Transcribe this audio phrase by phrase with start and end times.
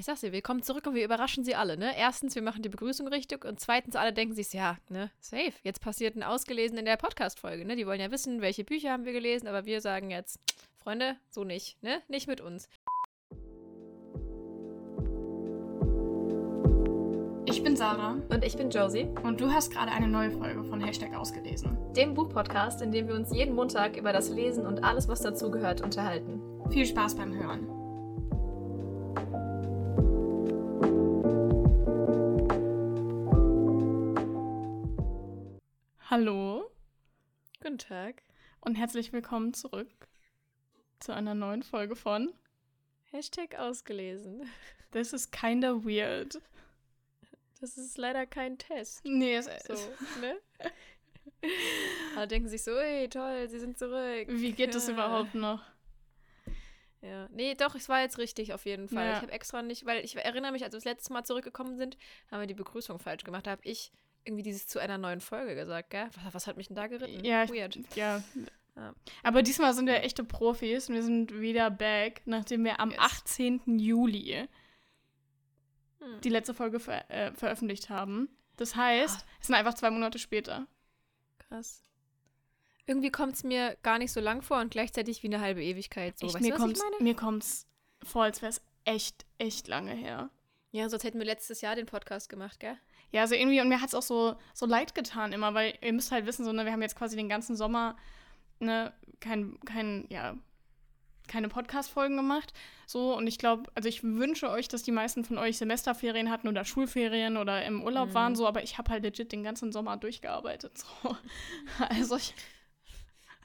[0.00, 1.92] ich sag's dir, wir kommen zurück und wir überraschen sie alle, ne?
[1.96, 5.52] Erstens, wir machen die Begrüßung richtig und zweitens, alle denken sich, ja, ne, safe.
[5.62, 7.76] Jetzt passiert ein Ausgelesen in der Podcast-Folge, ne?
[7.76, 10.40] Die wollen ja wissen, welche Bücher haben wir gelesen, aber wir sagen jetzt,
[10.82, 12.00] Freunde, so nicht, ne?
[12.08, 12.66] Nicht mit uns.
[17.44, 20.80] Ich bin Sarah Und ich bin Josie, und du hast gerade eine neue Folge von
[20.80, 21.76] Hashtag ausgelesen.
[21.94, 25.82] dem Buchpodcast, in dem wir uns jeden Montag über das Lesen und alles, was dazugehört,
[25.82, 26.40] unterhalten.
[26.70, 27.79] Viel Spaß beim Hören.
[36.10, 36.68] Hallo
[37.62, 38.22] Guten Tag.
[38.60, 40.08] und herzlich willkommen zurück
[40.98, 42.32] zu einer neuen Folge von
[43.12, 44.42] Hashtag ausgelesen.
[44.90, 46.40] This is kinda weird.
[47.60, 49.04] Das ist leider kein Test.
[49.04, 49.74] Nee, es So,
[50.20, 50.36] ne?
[52.16, 54.26] Alle denken sich so, ey, toll, sie sind zurück.
[54.28, 54.94] Wie geht das Ja.
[54.94, 55.62] überhaupt noch?
[57.02, 59.06] Ja, nee, doch, es war jetzt richtig auf jeden Fall.
[59.06, 59.12] Ja.
[59.18, 61.96] Ich habe extra nicht, weil ich erinnere mich, als wir das letzte Mal zurückgekommen sind,
[62.32, 63.46] haben wir die Begrüßung falsch gemacht.
[63.46, 63.92] Da habe ich
[64.24, 66.08] irgendwie dieses zu einer neuen Folge gesagt, gell?
[66.24, 67.24] Was, was hat mich denn da geritten?
[67.24, 67.78] Ja, ich- Weird.
[67.96, 68.22] Ja.
[68.76, 68.94] Ja.
[69.22, 72.98] Aber diesmal sind wir echte Profis und wir sind wieder back, nachdem wir am Yes.
[73.00, 73.78] 18.
[73.78, 74.46] Juli
[76.00, 76.20] Hm.
[76.22, 78.28] die letzte Folge ver äh, veröffentlicht haben.
[78.56, 79.24] Das heißt, Ah.
[79.40, 80.66] es sind einfach zwei Monate später.
[81.38, 81.82] Krass.
[82.86, 86.18] Irgendwie kommt es mir gar nicht so lang vor und gleichzeitig wie eine halbe Ewigkeit.
[86.18, 87.66] So, Echt, weißt mir du, ich mir kommt's
[88.02, 90.30] vor, als wäre es echt, echt lange her.
[90.72, 92.76] Ja, sonst hätten wir letztes Jahr den Podcast gemacht, gell?
[93.12, 96.12] Ja, also irgendwie, und mir hat's auch so, so leid getan immer, weil ihr müsst
[96.12, 97.96] halt wissen, so, ne, wir haben jetzt quasi den ganzen Sommer,
[98.60, 100.34] ne, kein, kein, ja,
[101.26, 102.52] keine Podcast-Folgen gemacht.
[102.86, 106.48] So, und ich glaube, also ich wünsche euch, dass die meisten von euch Semesterferien hatten
[106.48, 108.14] oder Schulferien oder im Urlaub Mhm.
[108.14, 110.78] waren, so, aber ich habe halt legit den ganzen Sommer durchgearbeitet.
[110.78, 111.16] So.
[111.88, 112.34] Also ich,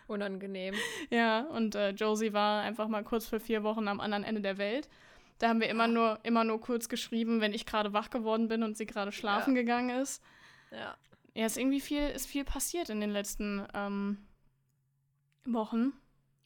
[0.08, 0.76] Unangenehm.
[1.10, 4.58] ja, und äh, Josie war einfach mal kurz für vier Wochen am anderen Ende der
[4.58, 4.88] Welt.
[5.40, 8.64] Da haben wir immer nur, immer nur kurz geschrieben, wenn ich gerade wach geworden bin
[8.64, 10.24] und sie gerade schlafen gegangen ist.
[10.72, 10.96] Ja.
[11.34, 14.26] Ja, ist irgendwie viel, ist viel passiert in den letzten ähm,
[15.44, 15.92] Wochen.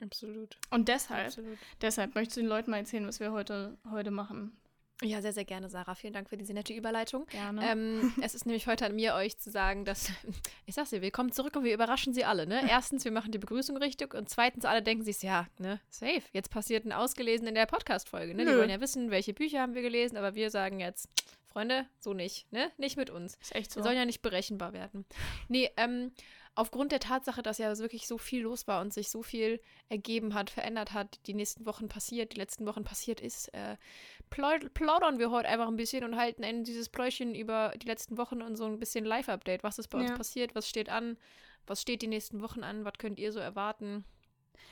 [0.01, 0.57] Absolut.
[0.71, 1.59] Und deshalb, Absolut.
[1.81, 4.57] deshalb möchtest du den Leuten mal erzählen, was wir heute, heute machen.
[5.01, 5.95] Ja, sehr, sehr gerne, Sarah.
[5.95, 7.25] Vielen Dank für diese nette Überleitung.
[7.27, 7.65] Gerne.
[7.65, 10.11] Ähm, es ist nämlich heute an mir, euch zu sagen, dass,
[10.65, 12.61] ich sag's dir, wir kommen zurück und wir überraschen sie alle, ne?
[12.69, 16.23] Erstens, wir machen die Begrüßung richtig und zweitens, alle denken sich, ja, ne, safe.
[16.33, 18.45] Jetzt passiert ein Ausgelesen in der Podcast-Folge, ne?
[18.45, 21.07] Die wollen ja wissen, welche Bücher haben wir gelesen, aber wir sagen jetzt,
[21.51, 22.71] Freunde, so nicht, ne?
[22.77, 23.35] Nicht mit uns.
[23.41, 23.79] ist echt so.
[23.79, 25.05] Wir sollen ja nicht berechenbar werden.
[25.47, 26.11] Nee, ähm,
[26.55, 30.35] aufgrund der Tatsache, dass ja wirklich so viel los war und sich so viel ergeben
[30.35, 33.77] hat, verändert hat, die nächsten Wochen passiert, die letzten Wochen passiert ist, äh,
[34.29, 38.17] plau- plaudern wir heute einfach ein bisschen und halten ein dieses Pläuschen über die letzten
[38.17, 39.63] Wochen und so ein bisschen Live-Update.
[39.63, 40.17] Was ist bei uns Ja.
[40.17, 40.53] passiert?
[40.53, 41.17] Was steht an?
[41.65, 42.85] Was steht die nächsten Wochen an?
[42.85, 44.05] Was könnt ihr so erwarten?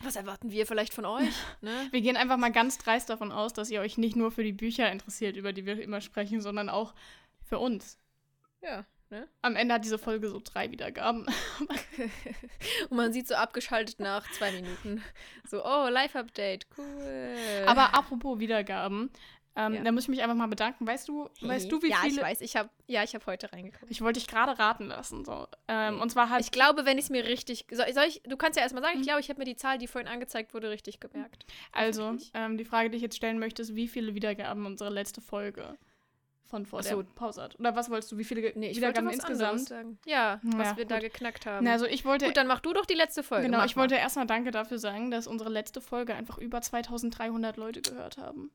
[0.01, 1.33] Was erwarten wir vielleicht von euch?
[1.61, 1.87] Ne?
[1.91, 4.53] wir gehen einfach mal ganz dreist davon aus, dass ihr euch nicht nur für die
[4.53, 6.93] Bücher interessiert, über die wir immer sprechen, sondern auch
[7.43, 7.97] für uns.
[8.61, 9.27] Ja, ne?
[9.41, 11.25] Am Ende hat diese Folge so drei Wiedergaben.
[12.89, 15.03] Und man sieht so abgeschaltet nach zwei Minuten.
[15.45, 17.63] So, oh, Live-Update, cool.
[17.65, 19.09] Aber apropos Wiedergaben,
[19.59, 19.81] ähm, Ja.
[19.81, 20.85] da muss ich mich einfach mal bedanken.
[20.87, 22.15] Weißt du, weißt du, wie ja, viele.
[22.15, 23.91] ich weiß, ich habe ja, ich habe heute reingeguckt.
[23.91, 25.25] Ich wollte dich gerade raten lassen.
[25.25, 25.47] So.
[25.67, 26.39] Ähm, und zwar hat.
[26.41, 28.85] Ich glaube, wenn ich es mir richtig soll, soll ich, du kannst ja erstmal Mhm.
[28.85, 31.45] sagen, ich glaube, ich habe mir die Zahl, die vorhin angezeigt wurde, richtig gemerkt.
[31.73, 35.19] also, ähm, die Frage, die ich jetzt stellen möchte, ist, wie viele Wiedergaben unsere letzte
[35.21, 35.77] Folge
[36.45, 37.01] von vor so.
[37.01, 37.59] der Pause hat?
[37.59, 38.17] Oder was wolltest du?
[38.17, 39.69] Wie viele Nee, ich Wiedergaben insgesamt?
[39.69, 41.11] Ja, Ja, was wir da gut.
[41.11, 41.65] geknackt haben.
[41.65, 42.25] Na, also ich wollte.
[42.27, 43.47] Gut, dann mach du doch die letzte Folge.
[43.47, 43.81] genau, ich mal.
[43.81, 48.51] wollte erstmal Danke dafür sagen, dass unsere letzte Folge einfach über 2300 Leute gehört haben.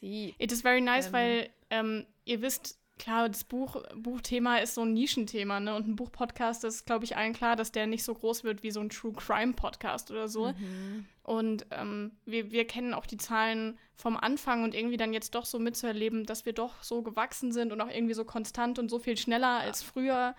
[0.00, 0.34] Sie.
[0.38, 1.12] It is very nice, Ähm.
[1.12, 5.74] weil ähm, ihr wisst, klar, das Buch, Buchthema ist so ein Nischenthema, ne?
[5.74, 8.70] Und ein Buchpodcast ist, glaube ich, allen klar, dass der nicht so groß wird wie
[8.70, 10.52] so ein True Crime Podcast oder so.
[10.52, 11.06] Mhm.
[11.22, 15.44] Und ähm, wir, wir kennen auch die Zahlen vom Anfang und irgendwie dann jetzt doch
[15.44, 18.98] so mitzuerleben, dass wir doch so gewachsen sind und auch irgendwie so konstant und so
[18.98, 20.34] viel schneller als früher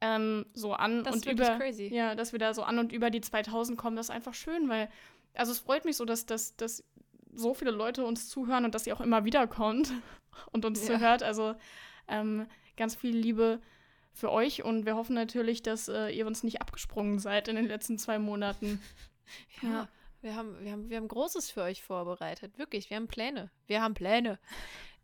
[0.00, 1.58] ähm, so an Das und über.
[1.58, 1.88] crazy.
[1.92, 4.68] Ja, dass wir da so an und über die 2000 kommen, das ist einfach schön,
[4.68, 4.88] weil,
[5.34, 6.84] also es freut mich so, dass, dass, dass
[7.34, 9.92] so viele Leute uns zuhören und dass ihr auch immer wieder kommt
[10.52, 10.94] und uns Ja.
[10.94, 11.22] zuhört.
[11.22, 11.54] Also
[12.08, 12.46] ähm,
[12.76, 13.60] ganz viel Liebe
[14.12, 17.66] für euch und wir hoffen natürlich, dass äh, ihr uns nicht abgesprungen seid in den
[17.66, 18.80] letzten zwei Monaten.
[19.62, 19.68] Ja.
[19.70, 19.88] Ja.
[20.20, 22.58] Wir haben, wir, haben, wir haben Großes für euch vorbereitet.
[22.58, 23.50] Wirklich, wir haben Pläne.
[23.68, 24.40] Wir haben Pläne.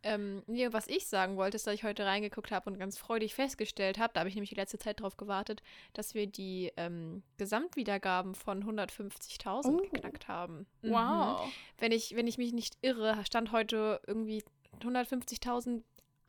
[0.05, 3.35] Ähm, nee, was ich sagen wollte, ist, dass ich heute reingeguckt habe und ganz freudig
[3.35, 5.63] festgestellt habe, da habe ich nämlich die letzte Zeit drauf gewartet,
[5.95, 9.77] dass wir die ähm, Gesamtwiedergaben von 150.000 Oh.
[9.79, 10.67] geknackt haben.
[10.83, 10.91] Mhm.
[10.91, 11.53] Wow.
[11.79, 14.45] Wenn ich, wenn ich mich nicht irre, stand heute irgendwie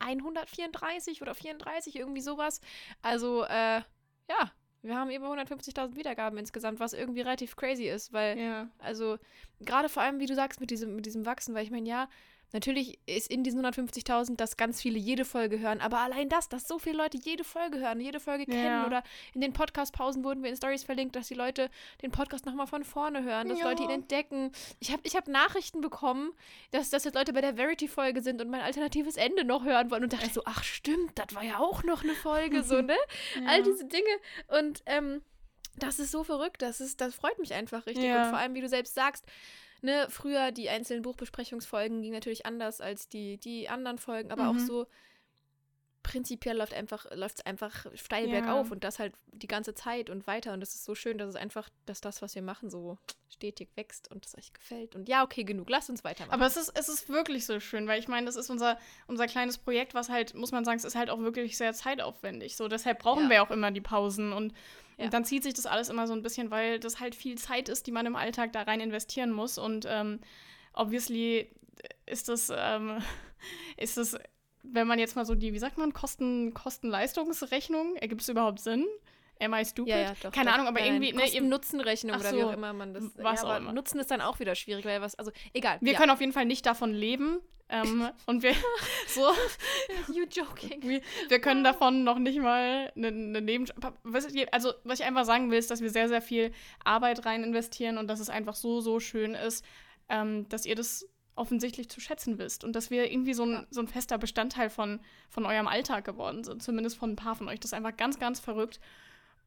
[0.00, 2.60] 150.134 oder 34, irgendwie sowas.
[3.02, 3.82] Also, äh,
[4.28, 4.52] ja,
[4.82, 8.68] wir haben über 150.000 Wiedergaben insgesamt, was irgendwie relativ crazy ist, weil Ja.
[8.78, 9.18] also,
[9.60, 12.08] gerade vor allem, wie du sagst, mit diesem, mit diesem Wachsen, weil ich meine, ja,
[12.52, 16.68] Natürlich ist in diesen 150.000, dass ganz viele jede Folge hören, aber allein das, dass
[16.68, 18.54] so viele Leute jede Folge hören, jede Folge Ja.
[18.54, 19.02] kennen oder
[19.34, 21.68] in den Podcast-Pausen wurden wir in Stories verlinkt, dass die Leute
[22.02, 23.68] den Podcast nochmal von vorne hören, dass Ja.
[23.68, 24.52] Leute ihn entdecken.
[24.78, 26.32] Ich habe ich hab Nachrichten bekommen,
[26.70, 30.04] dass, dass jetzt Leute bei der Verity-Folge sind und mein alternatives Ende noch hören wollen
[30.04, 32.96] und dachte so, ach stimmt, das war ja auch noch eine Folge, so, ne?
[33.48, 34.08] All diese Dinge
[34.60, 35.20] und ähm,
[35.78, 38.22] das ist so verrückt, das, ist, das freut mich einfach richtig Ja.
[38.22, 39.26] und vor allem, wie du selbst sagst,
[39.86, 44.54] ne, früher die einzelnen Buchbesprechungsfolgen gingen natürlich anders als die, die anderen Folgen, aber auch
[44.54, 44.66] Mhm.
[44.66, 44.86] so
[46.02, 48.38] prinzipiell läuft einfach läuft es einfach steil Ja.
[48.40, 51.28] bergauf und das halt die ganze Zeit und weiter und das ist so schön, dass
[51.30, 52.96] es einfach, dass das, was wir machen, so
[53.28, 56.32] stetig wächst und es euch gefällt und ja, okay, genug, lasst uns weitermachen.
[56.34, 58.78] Aber es ist, es ist wirklich so schön, weil ich meine, das ist unser,
[59.08, 62.56] unser kleines Projekt, was halt, muss man sagen, es ist halt auch wirklich sehr zeitaufwendig.
[62.56, 63.30] So, deshalb brauchen Ja.
[63.30, 64.54] wir auch immer die Pausen und,
[64.98, 65.06] Ja.
[65.06, 67.68] und dann zieht sich das alles immer so ein bisschen, weil das halt viel Zeit
[67.68, 69.58] ist, die man im Alltag da rein investieren muss.
[69.58, 70.20] Und ähm,
[70.72, 71.50] obviously
[72.06, 72.98] ist das, ähm,
[73.76, 74.16] ist das,
[74.62, 78.86] wenn man jetzt mal so die, wie sagt man, Kosten, Kosten-Leistungsrechnung, ergibt es überhaupt Sinn?
[79.40, 79.90] Am I stupid?
[79.90, 80.54] ja, ja, doch, Keine doch.
[80.54, 83.04] Ahnung, aber Nein, irgendwie, ne, eben, Kosten-Nutzen-Rechnung Ach oder wie so, auch immer man das.
[83.16, 83.72] was ja, auch immer.
[83.72, 85.78] Nutzen ist dann auch wieder schwierig, weil was, also egal.
[85.80, 87.40] wir können auf jeden Fall nicht davon leben.
[87.68, 88.54] Ähm, und wir,
[89.08, 89.32] so,
[90.12, 90.82] You joking.
[90.82, 93.66] Wir, wir können davon noch nicht mal eine, eine Neben...
[94.52, 96.52] Also, was ich einfach sagen will, ist, dass wir sehr, sehr viel
[96.84, 99.64] Arbeit rein investieren und dass es einfach so, so schön ist,
[100.08, 103.66] ähm, dass ihr das offensichtlich zu schätzen wisst und dass wir irgendwie so ein, Ja.
[103.70, 107.48] so ein fester Bestandteil von, von eurem Alltag geworden sind, zumindest von ein paar von
[107.48, 107.60] euch.
[107.60, 108.80] Das ist einfach ganz, ganz verrückt.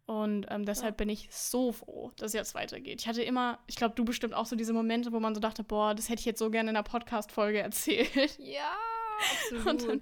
[0.10, 0.98] Und ähm, deshalb Ja.
[0.98, 3.00] bin ich so froh, dass es jetzt weitergeht.
[3.00, 5.64] Ich hatte immer, ich glaube, du bestimmt auch so diese Momente, wo man so dachte,
[5.64, 8.40] boah, das hätte ich jetzt so gerne in einer Podcast-Folge erzählt.
[8.40, 8.72] Ja,
[9.52, 9.88] Und absolut.
[9.88, 10.00] dann,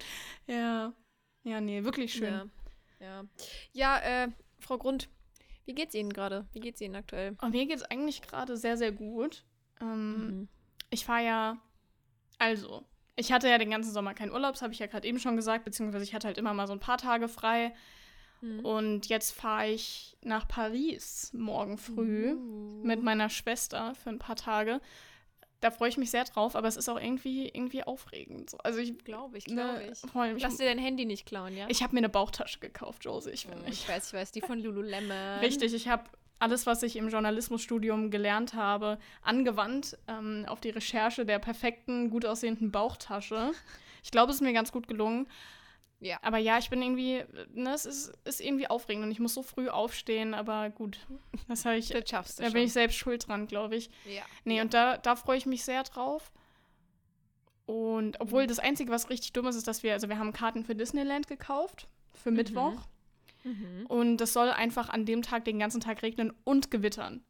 [0.56, 0.92] ja,
[1.44, 2.32] ja, nee, wirklich schön.
[2.32, 2.46] Ja,
[3.00, 3.24] ja.
[3.72, 4.28] ja äh,
[4.60, 5.10] Frau Grund,
[5.66, 6.46] wie geht's Ihnen gerade?
[6.52, 7.36] Wie geht's Ihnen aktuell?
[7.42, 9.44] Und mir geht es eigentlich gerade sehr, sehr gut.
[9.82, 10.48] Ähm, Mhm.
[10.88, 11.58] Ich fahre ja,
[12.38, 12.82] also,
[13.14, 15.36] ich hatte ja den ganzen Sommer keinen Urlaub, das habe ich ja gerade eben schon
[15.36, 17.74] gesagt, beziehungsweise ich hatte halt immer mal so ein paar Tage frei.
[18.40, 18.60] Mhm.
[18.64, 22.80] Und jetzt fahre ich nach Paris morgen früh Uh.
[22.84, 24.80] mit meiner Schwester für ein paar Tage.
[25.60, 28.48] Da freue ich mich sehr drauf, aber es ist auch irgendwie, irgendwie aufregend.
[28.50, 28.58] So.
[28.58, 30.14] Also ich Glaube ich, ne, glaube ich.
[30.14, 31.66] allem, ich, Lass dir dein Handy nicht klauen, ja?
[31.68, 33.30] ich habe mir eine Bauchtasche gekauft, Josie.
[33.30, 35.40] Ich, Oh, bin ich weiß, ich weiß, die von Lululemon.
[35.40, 36.04] Richtig, ich habe
[36.38, 42.24] alles, was ich im Journalismusstudium gelernt habe, angewandt ähm, auf die Recherche der perfekten, gut
[42.24, 43.50] aussehenden Bauchtasche.
[44.04, 45.26] Ich glaube, es ist mir ganz gut gelungen.
[46.00, 46.18] Ja.
[46.22, 49.42] Aber ja, ich bin irgendwie, ne, es ist, ist irgendwie aufregend und ich muss so
[49.42, 50.98] früh aufstehen, aber gut,
[51.48, 52.54] das habe ich, Das schaffst du da schon.
[52.54, 53.90] bin ich selbst schuld dran, glaube ich.
[54.04, 54.22] ja.
[54.44, 54.62] Nee, ja.
[54.62, 56.30] und da, da freue ich mich sehr drauf.
[57.66, 58.48] Und obwohl Mhm.
[58.48, 61.26] das Einzige, was richtig dumm ist, ist, dass wir, also wir haben Karten für Disneyland
[61.26, 62.36] gekauft, für Mhm.
[62.36, 62.86] Mittwoch.
[63.44, 63.86] Mhm.
[63.88, 67.24] Und es soll einfach an dem Tag den ganzen Tag regnen und gewittern.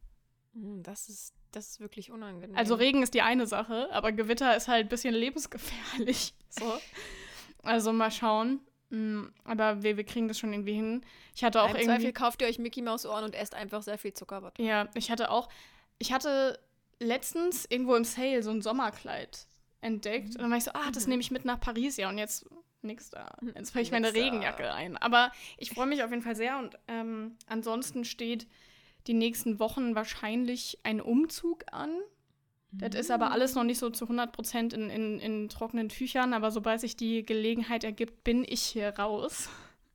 [0.53, 2.55] Mhm, Das ist, das ist wirklich unangenehm.
[2.55, 6.33] Also Regen ist die eine Sache, aber Gewitter ist halt ein bisschen lebensgefährlich.
[6.51, 6.65] So.
[7.63, 8.59] Also mal schauen.
[8.89, 11.03] Mm, Aber wir, wir kriegen das schon irgendwie hin.
[11.35, 11.95] Ich hatte auch Im irgendwie.
[11.97, 14.61] Zweifel kauft ihr euch Mickey Maus Ohren und esst einfach sehr viel Zuckerwatte.
[14.61, 15.49] Ja, ich hatte auch.
[15.99, 16.59] Ich hatte
[16.99, 19.45] letztens irgendwo im Sale so ein Sommerkleid
[19.81, 20.29] entdeckt.
[20.35, 21.09] Und dann war ich so, ah, das Mhm.
[21.11, 21.97] nehme ich mit nach Paris.
[21.97, 22.45] Ja, und jetzt
[22.81, 23.35] nix da.
[23.41, 23.53] Mhm.
[23.55, 24.23] Jetzt packe ich meine Nix da.
[24.25, 24.97] Regenjacke ein.
[24.97, 26.57] Aber ich freue mich auf jeden Fall sehr.
[26.57, 28.47] Und ähm, ansonsten steht
[29.07, 31.91] die nächsten Wochen wahrscheinlich ein Umzug an.
[32.71, 36.51] Das ist aber alles noch nicht so zu 100% in, in, in trockenen Tüchern, aber
[36.51, 39.49] sobald sich die Gelegenheit ergibt, bin ich hier raus.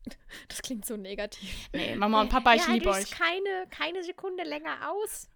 [0.49, 1.71] Das klingt so negativ.
[1.73, 3.11] Nee, Mama und Papa, ich liebe euch.
[3.11, 5.31] keine, keine Sekunde länger aus.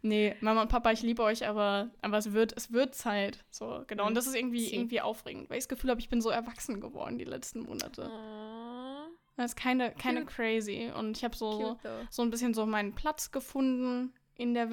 [0.00, 3.44] Nee, Mama und Papa, ich liebe euch, aber, aber es, wird, es wird Zeit.
[3.50, 4.04] So, genau.
[4.06, 4.14] Und Mhm.
[4.14, 7.18] das ist irgendwie, irgendwie aufregend, weil ich das Gefühl habe, ich bin so erwachsen geworden
[7.18, 8.08] die letzten Monate.
[8.10, 10.34] Oh, Das ist keine, keine Cute.
[10.34, 10.90] crazy.
[10.96, 14.70] Und ich habe so, cute so ein bisschen so meinen Platz gefunden in der Mhm.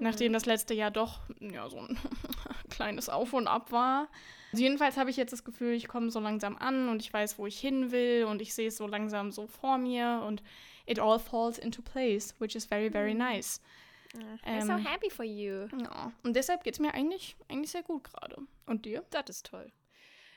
[0.00, 1.98] Nachdem das letzte Jahr doch ja, so ein
[2.70, 4.08] kleines Auf und Ab war.
[4.52, 7.38] Also jedenfalls habe ich jetzt das Gefühl, ich komme so langsam an und ich weiß,
[7.38, 10.42] wo ich hin will und ich sehe es so langsam so vor mir und
[10.86, 13.18] it all falls into place, which is very, very Mhm.
[13.18, 13.60] nice.
[14.44, 15.68] I'm so Ähm, happy for you.
[15.80, 18.38] Ja, und deshalb geht es mir eigentlich, eigentlich sehr gut gerade.
[18.66, 19.04] Und dir?
[19.10, 19.70] Das ist toll.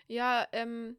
[0.07, 0.95] Ja, ähm,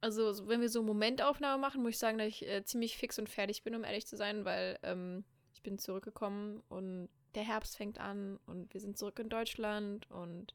[0.00, 3.18] also so- wenn wir so Momentaufnahme machen, muss ich sagen, dass ich äh, ziemlich fix
[3.20, 7.76] und fertig bin, um ehrlich zu sein, weil ähm, ich bin zurückgekommen und der Herbst
[7.76, 10.54] fängt an und wir sind zurück in Deutschland und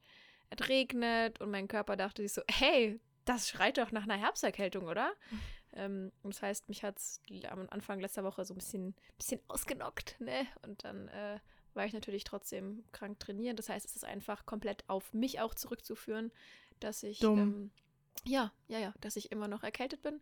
[0.50, 4.86] es regnet und mein Körper dachte sich so, hey, das schreit doch nach einer Herbsterkältung,
[4.88, 5.14] oder?
[5.76, 9.42] Ähm, und das heißt, mich hat es am Anfang letzter Woche so ein bisschen, bisschen
[9.48, 10.46] ausgenockt, ne?
[10.62, 11.40] Und dann äh,
[11.74, 13.56] war ich natürlich trotzdem krank trainieren.
[13.56, 16.32] Das heißt, es ist einfach komplett auf mich auch zurückzuführen,
[16.80, 17.72] dass ich ähm,
[18.24, 20.22] ja, ja, ja, dass ich immer noch erkältet bin.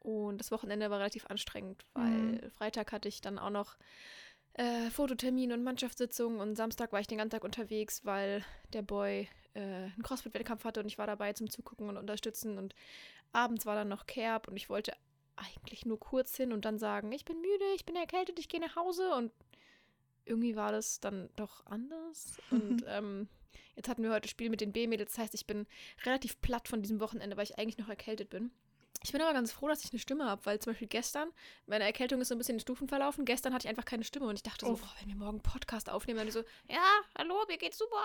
[0.00, 2.50] Und das Wochenende war relativ anstrengend, weil Mhm.
[2.52, 3.76] Freitag hatte ich dann auch noch
[4.56, 9.28] äh, Fototermin und Mannschaftssitzung und Samstag war ich den ganzen Tag unterwegs, weil der Boy
[9.54, 12.74] äh, einen Crossfit-Wettkampf hatte und ich war dabei zum Zugucken und Unterstützen und
[13.32, 14.92] abends war dann noch Kerb und ich wollte
[15.36, 18.60] eigentlich nur kurz hin und dann sagen, ich bin müde, ich bin erkältet, ich gehe
[18.60, 19.30] nach Hause und
[20.24, 23.28] irgendwie war das dann doch anders und ähm,
[23.74, 25.66] jetzt hatten wir heute Spiel mit den B-Mädels, das heißt, ich bin
[26.04, 28.50] relativ platt von diesem Wochenende, weil ich eigentlich noch erkältet bin.
[29.02, 31.30] Ich bin aber ganz froh, dass ich eine Stimme habe, weil zum Beispiel gestern,
[31.66, 33.24] meine Erkältung ist so ein bisschen in Stufen verlaufen.
[33.24, 34.80] Gestern hatte ich einfach keine Stimme und ich dachte so, Uff.
[34.80, 36.84] boah, wenn wir morgen einen Podcast aufnehmen, dann so, ja,
[37.16, 38.02] hallo, mir geht's super.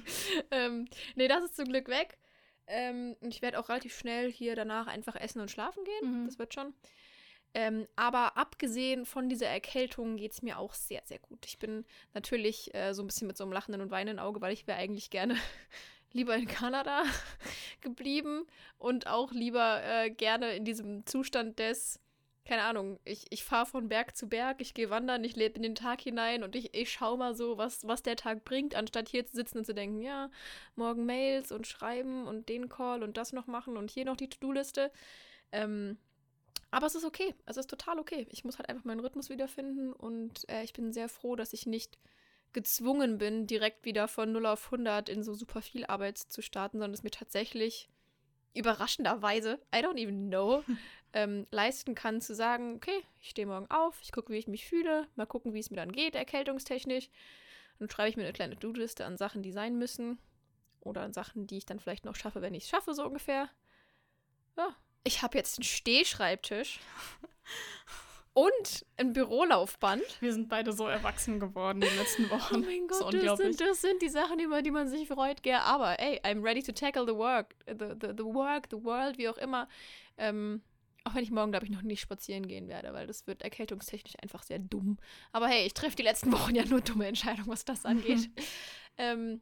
[0.50, 2.18] ähm, nee, das ist zum Glück weg.
[2.66, 6.22] Ähm, und ich werde auch relativ schnell hier danach einfach essen und schlafen gehen.
[6.22, 6.26] Mhm.
[6.26, 6.74] Das wird schon.
[7.52, 11.44] Ähm, aber abgesehen von dieser Erkältung geht es mir auch sehr, sehr gut.
[11.46, 14.52] Ich bin natürlich äh, so ein bisschen mit so einem lachenden und weinenden Auge, weil
[14.52, 15.36] ich wäre eigentlich gerne
[16.12, 17.02] lieber in Kanada
[17.80, 18.46] geblieben
[18.78, 22.00] und auch lieber äh, gerne in diesem Zustand des,
[22.44, 25.62] keine Ahnung, ich, ich fahre von Berg zu Berg, ich gehe wandern, ich lebe in
[25.62, 29.08] den Tag hinein und ich, ich schaue mal so, was, was der Tag bringt, anstatt
[29.08, 30.30] hier zu sitzen und zu denken, ja,
[30.76, 34.28] morgen Mails und schreiben und den Call und das noch machen und hier noch die
[34.28, 34.90] To-Do-Liste.
[35.52, 35.98] Ähm,
[36.70, 37.34] aber es ist okay.
[37.46, 38.26] Es ist total okay.
[38.30, 41.66] Ich muss halt einfach meinen Rhythmus wiederfinden und äh, ich bin sehr froh, dass ich
[41.66, 41.98] nicht
[42.52, 46.78] gezwungen bin, direkt wieder von 0 auf 100 in so super viel Arbeit zu starten,
[46.78, 47.88] sondern es mir tatsächlich
[48.54, 50.64] überraschenderweise, I don't even know,
[51.12, 54.66] ähm, leisten kann zu sagen, okay, ich stehe morgen auf, ich gucke, wie ich mich
[54.66, 57.10] fühle, mal gucken, wie es mir dann geht, erkältungstechnisch.
[57.78, 60.18] Dann schreibe ich mir eine kleine Do-Liste an Sachen, die sein müssen
[60.80, 63.48] oder an Sachen, die ich dann vielleicht noch schaffe, wenn ich es schaffe, so ungefähr.
[64.56, 66.80] Ja, ich habe jetzt einen Stehschreibtisch
[68.32, 70.02] und ein Bürolaufband.
[70.20, 72.56] Wir sind beide so erwachsen geworden die letzten Wochen.
[72.56, 73.56] Oh mein Das Gott, das unglaublich.
[73.56, 75.58] sind, das sind die Sachen, über die man sich freut, gell?
[75.62, 79.28] Aber ey, I'm ready to tackle the work, the, the, the work, the world, wie
[79.28, 79.68] auch immer.
[80.16, 80.62] Ähm,
[81.04, 84.14] auch wenn ich morgen, glaube ich, noch nicht spazieren gehen werde, weil das wird erkältungstechnisch
[84.22, 84.98] einfach sehr dumm.
[85.32, 88.30] Aber hey, ich treffe die letzten Wochen ja nur dumme Entscheidungen, was das angeht.
[88.98, 89.40] ähm,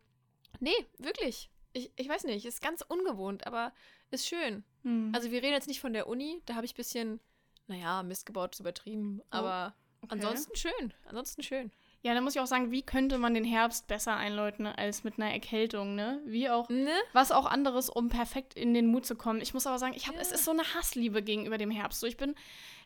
[0.60, 1.50] nee, wirklich.
[1.72, 3.72] Ich, ich weiß nicht, ist ganz ungewohnt, aber
[4.10, 4.64] ist schön.
[4.84, 5.12] Hm.
[5.14, 7.20] Also wir reden jetzt nicht von der Uni, da habe ich ein bisschen,
[7.68, 9.20] naja, Mist gebaut, ist übertrieben.
[9.30, 10.12] Aber okay.
[10.14, 10.92] ansonsten schön.
[11.06, 11.70] Ansonsten schön.
[12.02, 15.18] Ja, da muss ich auch sagen, wie könnte man den Herbst besser einläuten als mit
[15.18, 16.20] einer Erkältung, ne?
[16.26, 16.92] Wie auch Ne?
[17.12, 19.40] was auch anderes, um perfekt in den Mut zu kommen.
[19.40, 20.22] Ich muss aber sagen, ich habe, Ja.
[20.22, 21.98] es ist so eine Hassliebe gegenüber dem Herbst.
[21.98, 22.36] So, ich bin,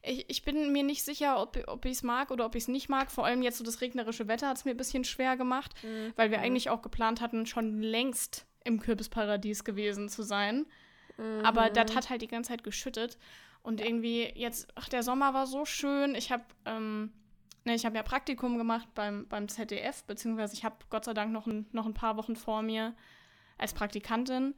[0.03, 2.69] ich, ich bin mir nicht sicher, ob, ob ich es mag oder ob ich es
[2.69, 3.11] nicht mag.
[3.11, 5.73] Vor allem jetzt so das regnerische Wetter hat es mir ein bisschen schwer gemacht,
[6.17, 6.45] weil wir Mhm.
[6.45, 10.65] eigentlich auch geplant hatten, schon längst im Kürbisparadies gewesen zu sein.
[11.19, 11.45] Mhm.
[11.45, 13.19] Aber das hat halt die ganze Zeit geschüttet.
[13.63, 16.15] Und irgendwie jetzt, ach, der Sommer war so schön.
[16.15, 17.13] Ich habe ähm,
[17.65, 21.33] ne, ich habe ja Praktikum gemacht beim, beim ZDF, beziehungsweise ich habe Gott sei Dank
[21.33, 22.95] noch ein, noch ein paar Wochen vor mir
[23.59, 24.55] als Praktikantin.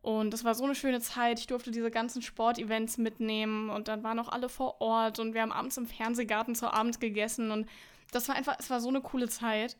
[0.00, 1.38] Und das war so eine schöne Zeit.
[1.38, 5.42] Ich durfte diese ganzen Sportevents mitnehmen und dann waren auch alle vor Ort und wir
[5.42, 7.68] haben abends im Fernsehgarten zu Abend gegessen und
[8.10, 9.76] das war einfach, es war so eine coole Zeit.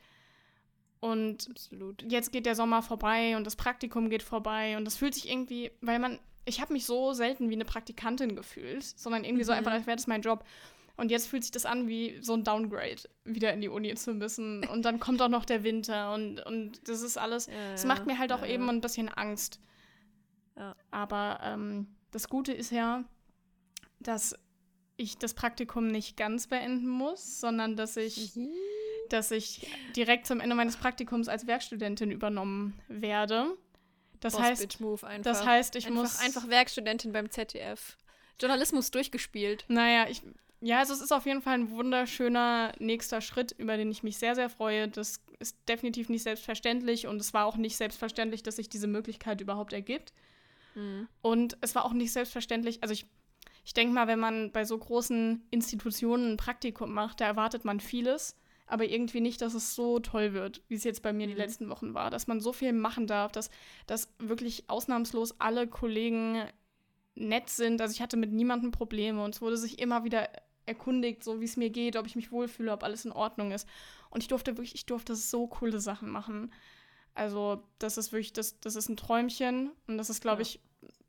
[1.00, 2.02] Und Absolut.
[2.08, 5.72] jetzt geht der Sommer vorbei und das Praktikum geht vorbei und das fühlt sich irgendwie,
[5.80, 9.58] weil man, ich habe mich so selten wie eine Praktikantin gefühlt, sondern irgendwie so Mhm.
[9.58, 10.44] einfach, als wäre das mein Job.
[10.96, 14.12] Und jetzt fühlt sich das an wie so ein Downgrade, wieder in die Uni zu
[14.12, 14.62] müssen.
[14.70, 18.18] Und dann kommt auch noch der Winter und, und das ist alles, es macht mir
[18.18, 19.58] halt auch eben ein bisschen Angst.
[20.56, 20.76] Ja.
[20.90, 23.04] Aber ähm, das Gute ist ja,
[24.00, 24.36] dass
[24.98, 28.38] ich das Praktikum nicht ganz beenden muss, sondern dass ich
[29.08, 33.56] dass ich direkt zum Ende meines Praktikums als Werkstudentin übernommen werde.
[34.22, 35.30] Das Boss heißt, Move einfach.
[35.30, 37.96] das heißt, ich einfach, muss einfach Werkstudentin beim ZDF.
[38.40, 39.64] Journalismus durchgespielt.
[39.68, 40.22] Naja, ich
[40.64, 44.18] ja, also es ist auf jeden Fall ein wunderschöner nächster Schritt, über den ich mich
[44.18, 44.86] sehr, sehr freue.
[44.86, 49.40] Das ist definitiv nicht selbstverständlich und es war auch nicht selbstverständlich, dass sich diese Möglichkeit
[49.40, 50.12] überhaupt ergibt.
[50.76, 51.08] Mhm.
[51.20, 53.06] Und es war auch nicht selbstverständlich, also ich,
[53.64, 57.80] ich denke mal, wenn man bei so großen Institutionen ein Praktikum macht, da erwartet man
[57.80, 58.36] vieles,
[58.72, 61.38] aber irgendwie nicht, dass es so toll wird, wie es jetzt bei mir die Mhm.
[61.38, 63.50] letzten Wochen war, dass man so viel machen darf, dass,
[63.86, 66.42] dass wirklich ausnahmslos alle Kollegen
[67.14, 67.80] nett sind.
[67.80, 70.28] Also ich hatte mit niemandem Probleme und es wurde sich immer wieder
[70.64, 73.68] erkundigt, so wie es mir geht, ob ich mich wohlfühle, ob alles in Ordnung ist.
[74.10, 76.52] Und ich durfte wirklich, ich durfte so coole Sachen machen.
[77.14, 79.72] Also, das ist wirklich, das, das ist ein Träumchen.
[79.86, 80.48] Und das ist, glaube Ja.
[80.48, 80.60] ich,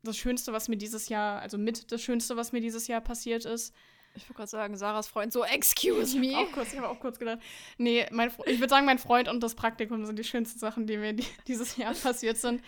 [0.02, 3.46] das Schönste, was mir dieses Jahr, also mit das Schönste, was mir dieses Jahr passiert
[3.46, 3.74] ist.
[4.16, 6.36] Ich wollte gerade sagen, Sarahs Freund so, excuse me.
[6.38, 7.38] Auch kurz, ich habe auch kurz gedacht.
[7.78, 10.96] Nee, mein, ich würde sagen, mein Freund und das Praktikum sind die schönsten Sachen, die
[10.96, 12.62] mir die, dieses Jahr passiert sind.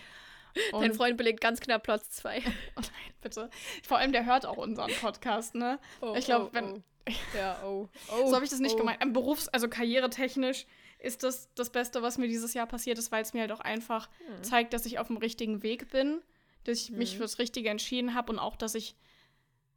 [0.71, 2.39] Und, Dein Freund belegt ganz knapp Platz zwei.
[2.75, 3.49] Oh nein, bitte.
[3.87, 5.79] Vor allem, der hört auch unseren Podcast, ne?
[6.01, 6.81] Oh, Ich glaub, oh, wenn- oh.
[7.37, 7.87] Ja, oh.
[8.11, 8.79] oh so habe ich das nicht oh.
[8.79, 8.99] gemeint.
[9.13, 10.65] Berufs-, also karrieretechnisch
[10.99, 13.59] ist das das Beste, was mir dieses Jahr passiert ist, weil es mir halt auch
[13.59, 14.43] einfach Hm.
[14.43, 16.21] zeigt, dass ich auf dem richtigen Weg bin,
[16.65, 17.17] dass ich mich Mhm.
[17.19, 18.95] fürs Richtige entschieden habe und auch, dass ich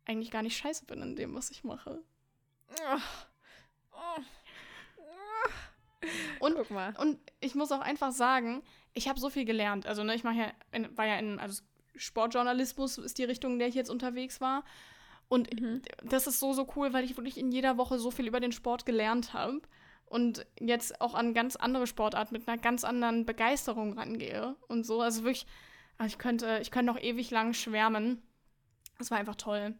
[0.07, 2.03] eigentlich gar nicht scheiße bin in dem, was ich mache.
[3.93, 4.23] Oh.
[6.41, 8.63] Und, und ich muss auch einfach sagen,
[8.95, 9.87] ich habe so viel gelernt.
[9.87, 11.63] Also, ne, ich mache ja, in, war ja in, also
[11.95, 14.65] Sportjournalismus ist die Richtung, in der ich jetzt unterwegs war.
[15.29, 15.83] Und mhm.
[16.03, 18.53] das ist so, so cool, weil ich wirklich in jeder Woche so viel über den
[18.53, 19.61] Sport gelernt habe
[20.07, 25.01] und jetzt auch an ganz andere Sportarten mit einer ganz anderen Begeisterung rangehe und so.
[25.01, 25.47] Also wirklich,
[25.99, 28.21] ah, ich könnte, ich könnte noch ewig lang schwärmen.
[28.99, 29.75] Es war einfach toll.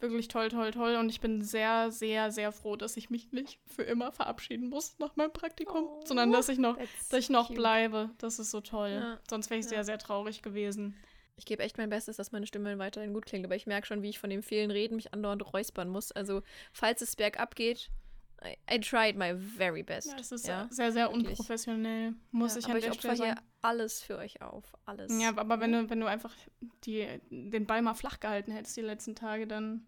[0.00, 0.96] Wirklich toll, toll, toll.
[0.96, 4.98] Und ich bin sehr, sehr, sehr froh, dass ich mich nicht für immer verabschieden muss
[4.98, 6.78] nach meinem Praktikum, oh, sondern dass ich noch,
[7.10, 8.10] dass ich noch bleibe.
[8.18, 8.90] Das ist so toll.
[8.90, 9.20] Ja.
[9.28, 9.70] Sonst wäre ich ja.
[9.70, 10.96] sehr, sehr traurig gewesen.
[11.36, 14.02] Ich gebe echt mein Bestes, dass meine Stimme weiterhin gut klingt, aber ich merke schon,
[14.02, 16.12] wie ich von dem vielen Reden mich andauernd räuspern muss.
[16.12, 16.42] Also,
[16.72, 17.90] falls es bergab geht,
[18.42, 20.08] I, I tried my very best.
[20.08, 21.28] Ja, es ist ja, sehr, sehr wirklich.
[21.28, 23.32] unprofessionell, muss ja, ich aber an der ich Stelle sagen.
[23.34, 25.12] hier alles für euch auf, alles.
[25.20, 26.34] Ja, aber wenn du, wenn du einfach
[26.84, 29.86] die, den Ball mal flach gehalten hättest die letzten Tage, dann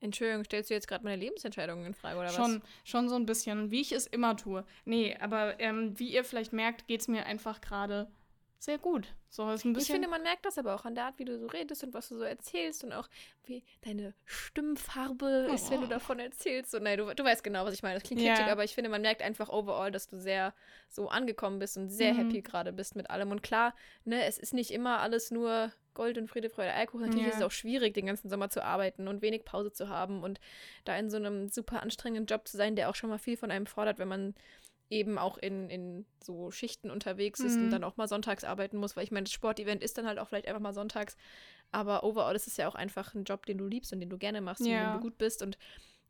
[0.00, 2.68] Entschuldigung, stellst du jetzt gerade meine Lebensentscheidungen in Frage oder schon, was?
[2.84, 4.64] Schon so ein bisschen, wie ich es immer tue.
[4.84, 8.08] Nee, aber ähm, wie ihr vielleicht merkt, geht es mir einfach gerade
[8.60, 9.14] sehr gut.
[9.28, 9.94] So ist ein bisschen.
[9.94, 11.94] Ich finde, man merkt das aber auch an der Art, wie du so redest und
[11.94, 13.08] was du so erzählst und auch
[13.44, 15.54] wie deine Stimmfarbe oh.
[15.54, 15.90] ist, wenn du oh.
[15.90, 16.72] davon erzählst.
[16.72, 17.94] So, nein, du, du weißt genau, was ich meine.
[17.94, 18.46] Das klingt ja.
[18.48, 20.54] aber ich finde, man merkt einfach overall, dass du sehr
[20.88, 22.18] so angekommen bist und sehr mhm.
[22.18, 23.30] happy gerade bist mit allem.
[23.30, 23.74] Und klar,
[24.04, 27.06] ne, es ist nicht immer alles nur Gold und Friede, Freude, Alkohol.
[27.06, 27.30] Natürlich ja.
[27.30, 30.38] ist es auch schwierig, den ganzen Sommer zu arbeiten und wenig Pause zu haben und
[30.84, 33.50] da in so einem super anstrengenden Job zu sein, der auch schon mal viel von
[33.50, 34.34] einem fordert, wenn man
[34.90, 37.64] eben auch in, in so Schichten unterwegs ist mhm.
[37.64, 40.20] und dann auch mal sonntags arbeiten muss, weil ich meine, das Sportevent ist dann halt
[40.20, 41.16] auch vielleicht einfach mal sonntags,
[41.72, 44.18] aber overall ist es ja auch einfach ein Job, den du liebst und den du
[44.18, 44.78] gerne machst, ja.
[44.78, 45.58] in dem du gut bist und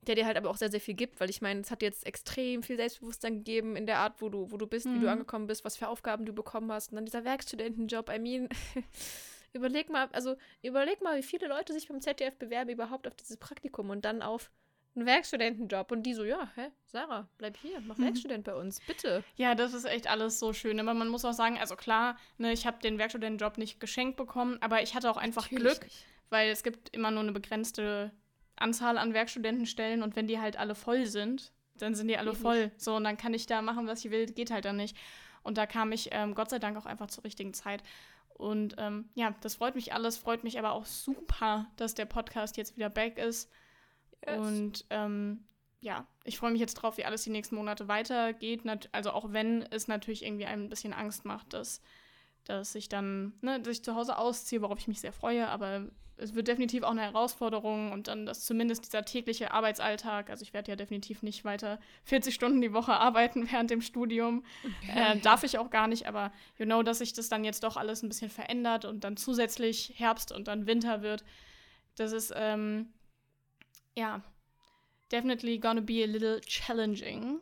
[0.03, 2.07] der dir halt aber auch sehr, sehr viel gibt, weil ich meine, es hat jetzt
[2.07, 4.97] extrem viel Selbstbewusstsein gegeben in der Art, wo du, wo du bist, mhm.
[4.97, 5.13] wie du mhm.
[5.13, 8.49] angekommen bist, was für Aufgaben du bekommen hast und dann dieser Werkstudentenjob, I mean,
[9.59, 13.37] überleg mal, also überleg mal, wie viele Leute sich beim ZDF bewerben überhaupt auf dieses
[13.37, 14.51] Praktikum und dann auf
[14.97, 15.91] einen Werkstudentenjob.
[15.93, 18.05] Und die so, ja, hä, Sarah, bleib hier, mach mhm.
[18.05, 19.23] Werkstudent bei uns, bitte.
[19.37, 20.79] Ja, das ist echt alles so schön.
[20.81, 24.59] Aber man muss auch sagen, also klar, ne, ich habe den Werkstudentenjob nicht geschenkt bekommen,
[24.61, 26.07] aber ich hatte auch einfach Natürlich Glück, nicht.
[26.31, 28.13] weil es gibt immer nur eine begrenzte
[28.57, 32.41] Anzahl an Werkstudentenstellen und wenn die halt alle voll sind, dann sind die alle Eben.
[32.41, 32.73] voll.
[32.77, 34.97] So, und dann kann ich da machen, was ich will, geht halt dann nicht.
[35.45, 37.83] Und da kam ich ähm, Gott sei Dank auch einfach zur richtigen Zeit.
[38.39, 42.57] Und ähm, ja, das freut mich alles, freut mich aber auch super, dass der Podcast
[42.57, 43.51] jetzt wieder back ist.
[44.25, 44.39] Yes.
[44.39, 45.45] Und ähm,
[45.81, 48.63] ja, ich freue mich jetzt drauf, wie alles die nächsten Monate weitergeht.
[48.93, 51.83] Also auch wenn es natürlich irgendwie ein bisschen Angst macht, dass,
[52.45, 55.91] dass ich dann, ne, dass ich zu Hause ausziehe, worauf ich mich sehr freue, aber
[56.19, 60.53] es wird definitiv auch eine Herausforderung und dann dass zumindest dieser tägliche Arbeitsalltag, also ich
[60.53, 65.17] werde ja definitiv nicht weiter 40 Stunden die Woche arbeiten während dem Studium, okay.
[65.17, 67.77] äh, darf ich auch gar nicht, aber you know, dass sich das dann jetzt doch
[67.77, 71.25] alles ein bisschen verändert und dann zusätzlich Herbst und dann Winter wird,
[71.97, 72.93] das ist, ähm,
[73.97, 74.23] ja,
[75.11, 77.41] definitely gonna be a little challenging.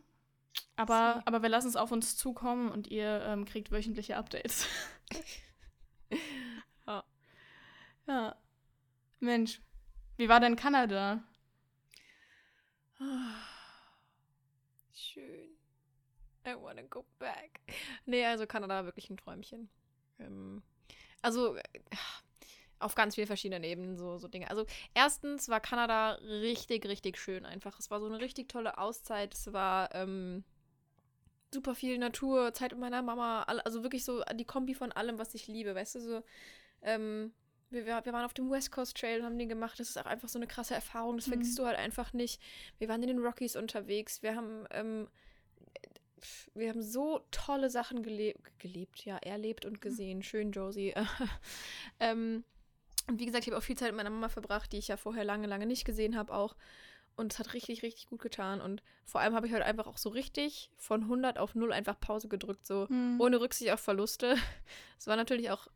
[0.77, 4.67] Aber, aber wir lassen es auf uns zukommen und ihr ähm, kriegt wöchentliche Updates.
[6.87, 7.05] ja.
[8.07, 8.37] ja.
[9.21, 9.61] Mensch,
[10.17, 11.23] wie war denn Kanada?
[14.95, 15.57] Schön.
[16.47, 17.61] I wanna go back.
[18.05, 19.69] Nee, also Kanada wirklich ein Träumchen.
[20.19, 20.63] Ähm,
[21.23, 21.57] also,
[22.79, 24.51] auf ganz vielen verschiedenen Ebenen so, so Dinge.
[24.51, 27.79] Also erstens war Kanada richtig, richtig schön einfach.
[27.79, 29.35] Es war so eine richtig tolle Auszeit.
[29.35, 30.45] Es war ähm,
[31.53, 35.35] super viel Natur, Zeit mit meiner Mama, also wirklich so die Kombi von allem, was
[35.35, 36.23] ich liebe, weißt du, so
[36.83, 37.33] ähm,
[37.71, 39.79] wir, wir, waren auf dem West Coast Trail und haben den gemacht.
[39.81, 41.17] Das ist auch einfach so eine krasse Erfahrung.
[41.17, 41.33] Das mhm.
[41.33, 42.41] vergisst du halt einfach nicht.
[42.79, 44.23] Wir waren in den Rockies unterwegs.
[44.23, 45.09] Wir haben, ähm,
[46.55, 50.23] wir haben so tolle Sachen gelebt, gelebt, ja, erlebt und gesehen.
[50.23, 50.95] Schön, Josie.
[52.01, 52.45] ähm,
[53.09, 54.97] und wie gesagt, ich habe auch viel Zeit mit meiner Mama verbracht, die ich ja
[54.97, 56.57] vorher lange, lange nicht gesehen habe auch.
[57.17, 58.61] Und es hat richtig, richtig gut getan.
[58.61, 61.99] Und vor allem habe ich heute einfach auch so richtig von 100 auf 0 einfach
[61.99, 63.21] Pause gedrückt, so mhm.
[63.21, 64.37] ohne Rücksicht auf Verluste.
[64.99, 65.69] Es war natürlich auch,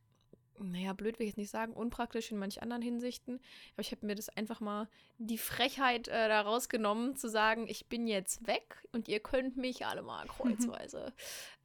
[0.62, 3.40] naja, blöd will ich jetzt nicht sagen, unpraktisch in manch anderen Hinsichten.
[3.74, 7.86] Aber ich habe mir das einfach mal die Frechheit äh, da rausgenommen, zu sagen, ich
[7.86, 11.12] bin jetzt weg und ihr könnt mich alle mal kreuzweise.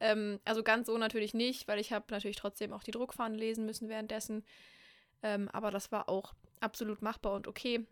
[0.00, 3.66] ähm, also ganz so natürlich nicht, weil ich habe natürlich trotzdem auch die Druckfahnen lesen
[3.66, 4.44] müssen währenddessen.
[5.22, 7.86] Ähm, aber das war auch absolut machbar und okay.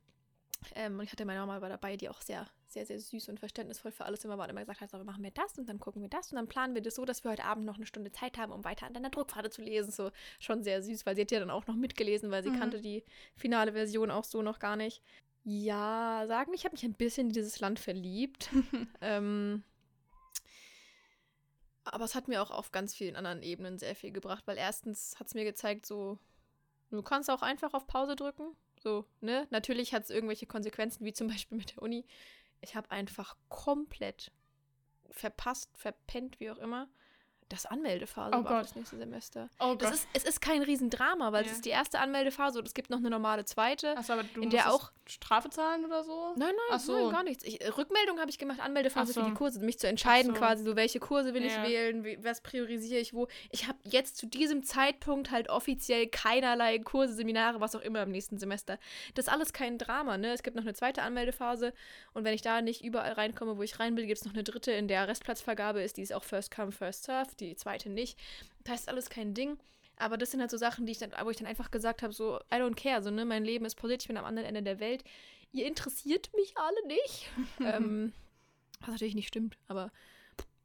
[0.75, 3.41] Ähm, und ich hatte meine Mama war dabei, die auch sehr, sehr, sehr süß und
[3.41, 5.81] verständnisvoll für alles immer war und immer gesagt hat, so, machen wir das und dann
[5.81, 7.87] gucken wir das und dann planen wir das so, dass wir heute Abend noch eine
[7.87, 9.91] Stunde Zeit haben, um weiter an deiner Druckpfade zu lesen.
[9.91, 12.59] So schon sehr süß, weil sie hat ja dann auch noch mitgelesen, weil sie mhm.
[12.59, 13.03] kannte die
[13.37, 15.03] finale Version auch so noch gar nicht.
[15.45, 18.51] Ja, sagen, ich habe mich ein bisschen in dieses Land verliebt.
[19.01, 19.63] ähm,
[21.85, 25.19] aber es hat mir auch auf ganz vielen anderen Ebenen sehr viel gebracht, weil erstens
[25.19, 26.19] hat es mir gezeigt, so
[26.95, 28.57] Du kannst auch einfach auf Pause drücken.
[28.83, 29.47] So, ne?
[29.51, 32.05] Natürlich hat es irgendwelche Konsequenzen, wie zum Beispiel mit der Uni.
[32.65, 34.33] Ich habe einfach komplett
[35.11, 36.89] verpasst, verpennt, wie auch immer.
[37.51, 38.59] Das Anmeldephase Oh war Gott.
[38.67, 39.49] fürs nächste Semester.
[39.61, 41.55] Oh Das ist, es ist kein Riesendrama, weil es Ja.
[41.57, 43.97] ist die erste Anmeldephase und es gibt noch eine normale zweite.
[43.99, 46.33] Achso, aber du in der auch- Strafe zahlen oder so?
[46.37, 46.95] Nein, nein, so.
[46.99, 47.45] nein, gar nichts.
[47.45, 49.21] Ich, äh, Rückmeldung habe ich gemacht, Anmeldephase so.
[49.21, 50.39] für die Kurse, mich zu entscheiden so.
[50.41, 51.49] quasi, so welche Kurse will Ja.
[51.63, 53.29] ich wählen, wie, was priorisiere ich wo.
[53.51, 58.11] Ich habe jetzt zu diesem Zeitpunkt halt offiziell keinerlei Kurse, Seminare, was auch immer im
[58.13, 58.79] nächsten Semester.
[59.15, 60.33] Das ist alles kein Drama, ne?
[60.33, 61.75] Es gibt noch eine zweite Anmeldephase
[62.15, 64.43] und wenn ich da nicht überall reinkomme, wo ich rein will, gibt es noch eine
[64.45, 68.19] dritte, in der Restplatzvergabe ist, die ist auch First Come, First Serve, die zweite nicht.
[68.65, 69.59] Das ist alles kein Ding.
[69.97, 72.13] Aber das sind halt so Sachen, die ich dann, wo ich dann einfach gesagt habe,
[72.13, 74.63] so, I don't care, so, ne, mein Leben ist passiert, ich bin am anderen Ende
[74.63, 75.05] der Welt.
[75.53, 77.31] Ihr interessiert mich alle nicht.
[77.61, 78.13] ähm,
[78.81, 79.93] was natürlich nicht stimmt, aber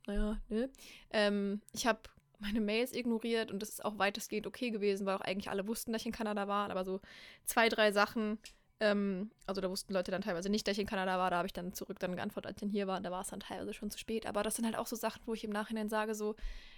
[0.08, 0.70] naja, ne.
[1.12, 2.00] Ähm, ich habe
[2.40, 5.92] meine Mails ignoriert und das ist auch weitestgehend okay gewesen, weil auch eigentlich alle wussten,
[5.92, 7.02] dass ich in Kanada war, aber so
[7.46, 8.40] zwei, drei Sachen,
[8.80, 11.48] ähm, also da wussten Leute dann teilweise nicht, dass ich in Kanada war, da habe
[11.48, 13.40] ich dann zurück dann geantwortet, als ich dann hier war, und da war es dann
[13.40, 15.90] teilweise schon zu spät, aber das sind halt auch so Sachen, wo ich im Nachhinein
[15.90, 16.36] sage, so,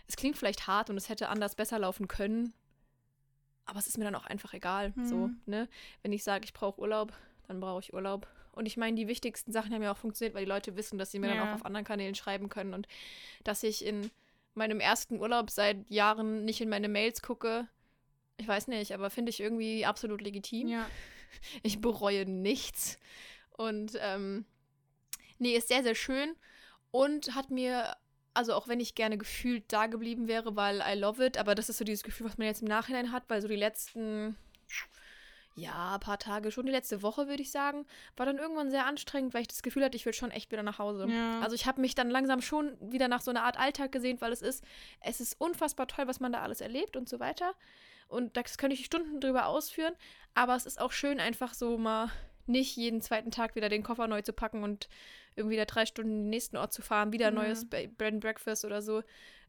[0.07, 2.53] es klingt vielleicht hart und es hätte anders besser laufen können,
[3.65, 5.41] aber es ist mir dann auch einfach egal, so, Mhm.
[5.45, 5.69] ne,
[6.01, 7.13] wenn ich sage, ich brauche Urlaub,
[7.47, 8.27] dann brauche ich Urlaub.
[8.53, 11.11] Und ich meine, die wichtigsten Sachen haben ja auch funktioniert, weil die Leute wissen, dass
[11.11, 11.45] sie mir dann Ja.
[11.49, 12.85] auch auf anderen Kanälen schreiben können und
[13.45, 14.11] dass ich in
[14.55, 17.67] meinem ersten Urlaub seit Jahren nicht in meine Mails gucke.
[18.35, 20.67] Ich weiß nicht, aber finde ich irgendwie absolut legitim.
[20.67, 20.89] Ja.
[21.63, 22.97] Ich bereue nichts.
[23.51, 24.45] Und ähm,
[25.39, 26.35] nee, ist sehr, sehr schön
[26.91, 27.95] und hat mir,
[28.33, 31.69] also auch wenn ich gerne gefühlt da geblieben wäre, weil I love it, aber das
[31.69, 34.37] ist so dieses Gefühl, was man jetzt im Nachhinein hat, weil so die letzten,
[35.55, 39.33] ja, paar Tage, schon die letzte Woche, würde ich sagen, war dann irgendwann sehr anstrengend,
[39.33, 41.07] weil ich das Gefühl hatte, ich will schon echt wieder nach Hause.
[41.09, 41.39] Ja.
[41.41, 44.31] Also ich habe mich dann langsam schon wieder nach so einer Art Alltag gesehnt, weil
[44.31, 44.63] es ist,
[45.01, 47.53] es ist unfassbar toll, was man da alles erlebt und so weiter.
[48.11, 49.93] Und das könnte ich Stunden drüber ausführen,
[50.33, 52.09] aber es ist auch schön, einfach so mal
[52.45, 54.89] nicht jeden zweiten Tag wieder den Koffer neu zu packen und
[55.35, 57.41] irgendwie wieder drei Stunden in den nächsten Ort zu fahren, wieder ein Ja.
[57.43, 59.03] neues Bread and Breakfast oder so.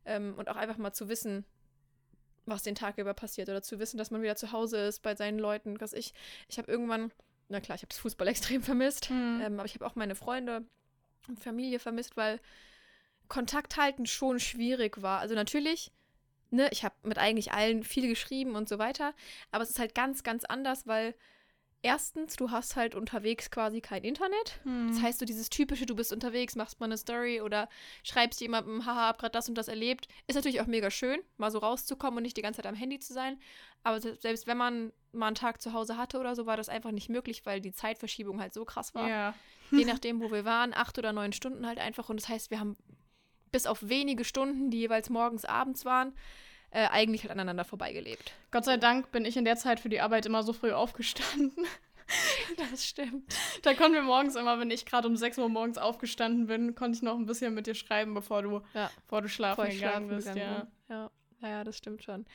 [0.05, 1.45] Ähm, und auch einfach mal zu wissen,
[2.47, 5.15] was den Tag über passiert oder zu wissen, dass man wieder zu Hause ist bei
[5.15, 5.81] seinen Leuten.
[5.81, 6.13] Was ich,
[6.49, 7.13] ich habe irgendwann,
[7.49, 9.41] na klar, ich habe das Fußball extrem vermisst, Mhm.
[9.43, 10.65] ähm, aber ich habe auch meine Freunde
[11.29, 12.41] und Familie vermisst, weil
[13.29, 15.21] Kontakt halten schon schwierig war.
[15.21, 15.91] Also natürlich,
[16.53, 19.15] ne, ich habe mit eigentlich allen viel geschrieben und so weiter,
[19.51, 21.15] aber es ist halt ganz, ganz anders, weil
[21.85, 24.61] erstens, du hast halt unterwegs quasi kein Internet.
[24.63, 24.87] Hm.
[24.93, 27.69] Das heißt, so dieses typische, du bist unterwegs, machst mal eine Story oder
[28.05, 30.07] schreibst jemandem, haha, hab grad das und das erlebt.
[30.29, 33.01] Ist natürlich auch mega schön, mal so rauszukommen und nicht die ganze Zeit am Handy
[33.01, 33.37] zu sein.
[33.83, 36.69] Aber se- selbst wenn man mal einen Tag zu Hause hatte oder so, war das
[36.69, 39.09] einfach nicht möglich, weil die Zeitverschiebung halt so krass war.
[39.09, 39.35] ja.
[39.73, 42.11] Je nachdem, wo wir waren, acht oder neun Stunden halt einfach.
[42.11, 42.77] Und das heißt, wir haben
[43.53, 46.13] bis auf wenige Stunden, die jeweils morgens, abends waren,
[46.71, 48.33] äh, eigentlich halt aneinander vorbeigelebt.
[48.51, 51.67] Gott sei Dank bin ich in der Zeit für die Arbeit immer so früh aufgestanden.
[52.59, 53.33] Das stimmt.
[53.63, 56.97] Da konnten wir morgens immer, wenn ich gerade um 6 Uhr morgens aufgestanden bin, konnte
[56.97, 58.91] ich noch ein bisschen mit dir schreiben, bevor du, Ja.
[59.05, 60.35] bevor du schlafen Bevor gegangen schlafen bist.
[60.35, 60.95] gegangen ja.
[60.95, 61.11] Ja.
[61.41, 62.27] ja, ja, das stimmt schon.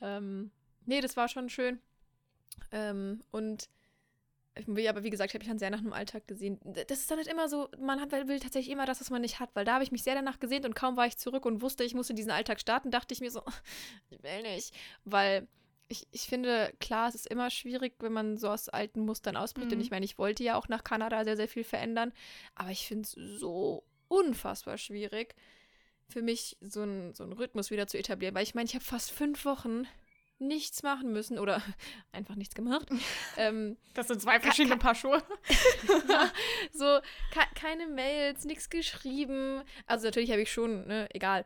[0.00, 0.50] Ähm,
[0.86, 1.78] nee, das war schon schön.
[2.70, 3.68] Ähm, und
[4.54, 6.58] aber wie gesagt, habe ich dann sehr nach einem Alltag gesehen.
[6.62, 9.40] Das ist dann halt immer so, man hat, will tatsächlich immer das, was man nicht
[9.40, 11.62] hat, weil da habe ich mich sehr danach gesehnt und kaum war ich zurück und
[11.62, 13.42] wusste, ich muss in diesen Alltag starten, dachte ich mir so,
[14.10, 14.74] ich will nicht.
[15.04, 15.48] Weil
[15.88, 19.68] ich, ich finde, klar, es ist immer schwierig, wenn man so aus alten Mustern ausbricht.
[19.68, 19.76] Mhm.
[19.76, 22.12] Und ich meine, ich wollte ja auch nach Kanada sehr, sehr viel verändern,
[22.54, 25.34] aber ich finde es so unfassbar schwierig,
[26.08, 28.34] für mich so einen so einen Rhythmus wieder zu etablieren.
[28.34, 29.86] Weil ich meine, ich habe fast fünf Wochen
[30.42, 31.62] nichts machen müssen oder
[32.12, 32.88] einfach nichts gemacht.
[33.36, 35.22] ähm, Das sind zwei verschiedene Paar Schuhe.
[36.72, 36.98] so
[37.30, 39.62] ke keine Mails, nichts geschrieben.
[39.86, 41.44] Also natürlich habe ich schon, ne, egal,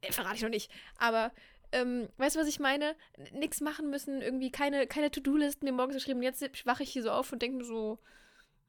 [0.00, 0.70] äh, verrate ich noch nicht.
[0.98, 1.32] Aber
[1.72, 2.96] ähm, weißt du, was ich meine?
[3.32, 6.22] Nichts machen müssen, irgendwie keine, keine To-Do-Listen mir morgens geschrieben.
[6.22, 7.98] Jetzt wache ich hier so auf und denke mir so,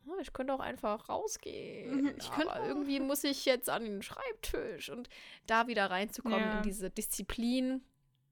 [0.05, 2.01] "Ah, ich könnte auch einfach rausgehen.
[2.01, 5.07] Mhm, ich könnte aber auch." irgendwie muss ich jetzt an den Schreibtisch und
[5.47, 6.57] da wieder reinzukommen Ja.
[6.57, 7.85] in diese Disziplin,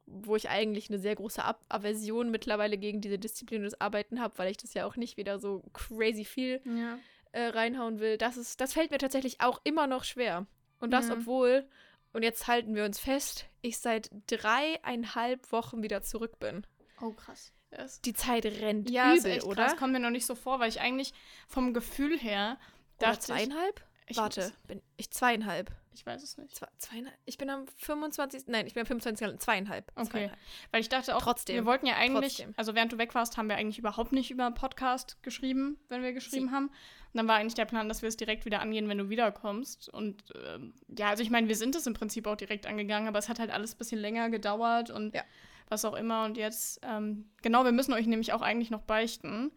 [0.08, 4.38] wo ich eigentlich eine sehr große Ab Aversion mittlerweile gegen diese Disziplin das Arbeiten habe,
[4.38, 6.98] weil ich das ja auch nicht wieder so crazy viel Ja.
[7.34, 10.48] äh, reinhauen will, das ist, das fällt mir tatsächlich auch immer noch schwer.
[10.80, 11.15] Und das, Ja.
[11.15, 11.67] obwohl,
[12.13, 16.65] und jetzt halten wir uns fest, ich seit dreieinhalb Wochen wieder zurück bin.
[17.02, 17.52] Oh, krass.
[17.70, 19.65] Das Die Zeit rennt ja, ist übel, echt oder?
[19.65, 19.76] krass.
[19.78, 21.13] Kommt mir noch nicht so vor, weil ich eigentlich
[21.48, 22.58] vom Gefühl her
[22.98, 23.84] oder dachte ich- zweieinhalb?
[24.08, 25.70] Ich Warte, bin ich zweieinhalb.
[25.98, 26.56] Ich weiß es nicht.
[26.56, 27.18] Zwei, zweieinhalb.
[27.26, 28.44] Ich bin am 25.
[28.48, 29.40] Nein, ich bin am 25.
[29.40, 29.92] Zweieinhalb.
[29.96, 30.06] Okay.
[30.10, 30.40] Zweieinhalb.
[30.72, 31.56] Weil ich dachte auch, Trotzdem.
[31.56, 32.54] wir wollten ja eigentlich, Trotzdem.
[32.56, 36.14] also während du weg warst, haben wir eigentlich überhaupt nicht über Podcast geschrieben, wenn wir
[36.14, 36.68] geschrieben haben.
[36.68, 36.74] Und
[37.16, 39.90] dann war eigentlich der Plan, dass wir es direkt wieder angehen, wenn du wiederkommst.
[39.90, 43.18] Und ähm, ja, also ich meine, wir sind es im Prinzip auch direkt angegangen, aber
[43.18, 45.24] es hat halt alles ein bisschen länger gedauert und Ja.
[45.68, 46.26] was auch immer.
[46.26, 49.52] Und jetzt, ähm, genau, wir müssen euch nämlich auch eigentlich noch beichten,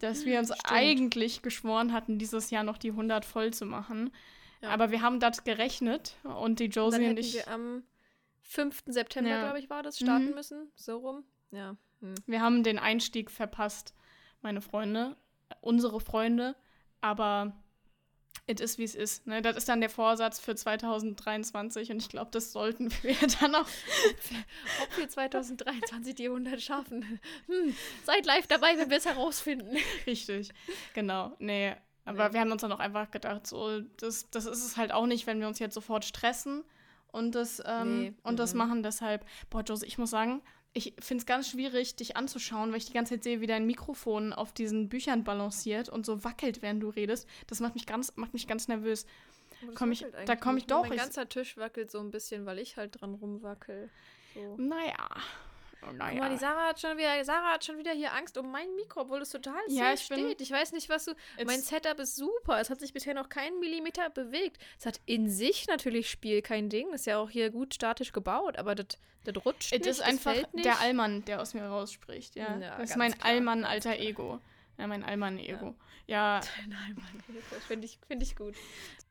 [0.00, 0.70] dass wir uns Stimmt.
[0.70, 4.10] eigentlich geschworen hatten, dieses Jahr noch die 100 voll zu machen.
[4.66, 4.72] Ja.
[4.72, 7.34] Aber wir haben das gerechnet und die Josie und, und ich.
[7.34, 7.82] Wir am
[8.42, 8.84] 5.
[8.86, 9.42] September, ja.
[9.42, 10.34] glaube ich, war das, starten mhm.
[10.34, 10.70] müssen.
[10.74, 11.24] So rum.
[11.50, 11.76] Ja.
[12.00, 12.14] Hm.
[12.26, 13.94] Wir haben den Einstieg verpasst,
[14.42, 15.16] meine Freunde,
[15.60, 16.54] unsere Freunde,
[17.00, 17.52] aber
[18.46, 19.26] it is wie es ist.
[19.26, 19.42] Ne?
[19.42, 23.66] Das ist dann der Vorsatz für 2023 und ich glaube, das sollten wir dann auch.
[24.82, 27.20] Ob wir 2023 die 100 schaffen.
[27.46, 27.74] Hm,
[28.04, 29.76] seid live dabei, wenn wir es herausfinden.
[30.06, 30.50] Richtig,
[30.94, 31.34] genau.
[31.38, 31.74] Nee,
[32.06, 32.34] aber nee.
[32.34, 35.26] wir haben uns dann auch einfach gedacht, so, das, das ist es halt auch nicht,
[35.26, 36.64] wenn wir uns jetzt sofort stressen
[37.08, 38.14] und das, ähm, nee.
[38.22, 38.58] und das mhm.
[38.58, 38.82] machen.
[38.82, 40.40] Deshalb, boah, Josie, ich muss sagen,
[40.72, 43.66] ich finde es ganz schwierig, dich anzuschauen, weil ich die ganze Zeit sehe, wie dein
[43.66, 47.28] Mikrofon auf diesen Büchern balanciert und so wackelt, während du redest.
[47.48, 49.06] Das macht mich ganz, macht mich ganz nervös.
[49.74, 50.86] Komm ich, da komme ich doch.
[50.86, 53.90] Mein ganzer Tisch wackelt so ein bisschen, weil ich halt dran rumwackel.
[54.34, 54.56] So.
[54.58, 55.08] Naja.
[55.88, 56.12] Oh, naja.
[56.12, 58.74] Guck mal, die Sarah hat schon wieder, Sarah hat schon wieder hier Angst um mein
[58.76, 60.40] Mikro, obwohl es total ja, ich steht.
[60.40, 61.12] Ich weiß nicht, was du.
[61.44, 62.60] Mein Setup ist super.
[62.60, 64.58] Es hat sich bisher noch keinen Millimeter bewegt.
[64.78, 66.92] Es hat in sich natürlich Spiel kein Ding.
[66.92, 68.98] Ist ja auch hier gut statisch gebaut, aber das
[69.44, 69.86] rutscht nicht.
[69.86, 72.36] Es ist einfach der Allmann, der aus mir rausspricht.
[72.36, 74.40] Ja, ja das ist mein Allmann alter Ego.
[74.78, 75.74] Ja, mein Allmann-Ego.
[76.06, 76.36] Ja.
[76.36, 76.40] ja.
[76.58, 77.60] Dein Allmann-Ego.
[77.66, 78.54] Finde ich, find ich gut.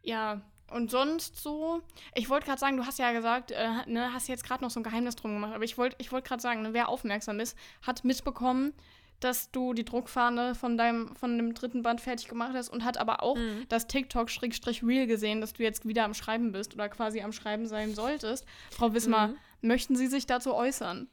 [0.04, 1.82] Ja, und sonst so,
[2.16, 4.80] ich wollte gerade sagen, du hast ja gesagt, äh, ne, hast jetzt gerade noch so
[4.80, 7.58] ein Geheimnis drum gemacht, aber ich wollte ich wollt gerade sagen, ne, wer aufmerksam ist,
[7.82, 8.74] hat mitbekommen,
[9.20, 12.98] dass du die Druckfahne von deinem von dem dritten Band fertig gemacht hast und hat
[12.98, 13.66] aber auch mhm.
[13.70, 17.94] das TikTok-Real gesehen, dass du jetzt wieder am Schreiben bist oder quasi am Schreiben sein
[17.94, 18.46] solltest.
[18.72, 19.38] Frau Wismar, mhm.
[19.62, 21.10] möchten Sie sich dazu äußern?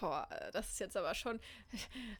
[0.00, 1.40] Boah, das ist jetzt aber schon.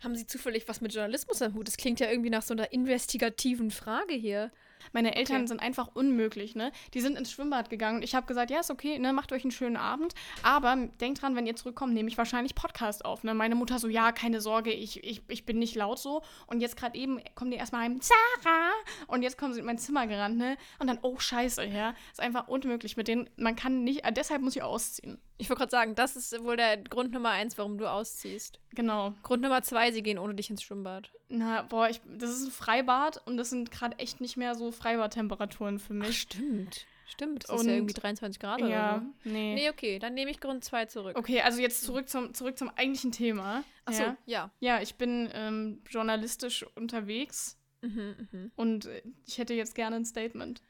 [0.02, 1.66] Haben Sie zufällig was mit Journalismus am Hut?
[1.66, 4.50] Das klingt ja irgendwie nach so einer investigativen Frage hier.
[4.92, 5.46] Meine Eltern okay.
[5.46, 6.72] sind einfach unmöglich, ne?
[6.94, 9.44] Die sind ins Schwimmbad gegangen und ich habe gesagt, ja, ist okay, ne, macht euch
[9.44, 13.34] einen schönen Abend, aber denkt dran, wenn ihr zurückkommt, nehme ich wahrscheinlich Podcast auf, ne?
[13.34, 16.76] Meine Mutter so, ja, keine Sorge, ich, ich, ich bin nicht laut so und jetzt
[16.76, 18.70] gerade eben kommt ihr erstmal heim, Sarah!
[19.06, 20.56] Und jetzt kommen sie in mein Zimmer gerannt, ne?
[20.78, 24.56] Und dann, oh, scheiße, ja, ist einfach unmöglich mit denen, man kann nicht, deshalb muss
[24.56, 25.18] ich ausziehen.
[25.36, 28.60] Ich wollte gerade sagen, das ist wohl der Grund Nummer eins, warum du ausziehst.
[28.74, 29.14] Genau.
[29.22, 31.10] Grund Nummer zwei, sie gehen ohne dich ins Schwimmbad.
[31.28, 34.70] Na, boah, ich, das ist ein Freibad und das sind gerade echt nicht mehr so
[34.70, 36.08] Freibadtemperaturen für mich.
[36.08, 36.86] Ach, stimmt.
[37.06, 39.30] Stimmt, das ist ja irgendwie 23 Grad ja, oder so.
[39.30, 39.54] Nee.
[39.54, 41.18] Nee, okay, dann nehme ich Grund 2 zurück.
[41.18, 43.62] Okay, also jetzt zurück zum, zurück zum eigentlichen Thema.
[43.84, 44.16] Achso, ja.
[44.26, 44.50] ja.
[44.60, 48.50] Ja, ich bin ähm, journalistisch unterwegs mhm, mh.
[48.56, 48.88] und
[49.26, 50.62] ich hätte jetzt gerne ein Statement.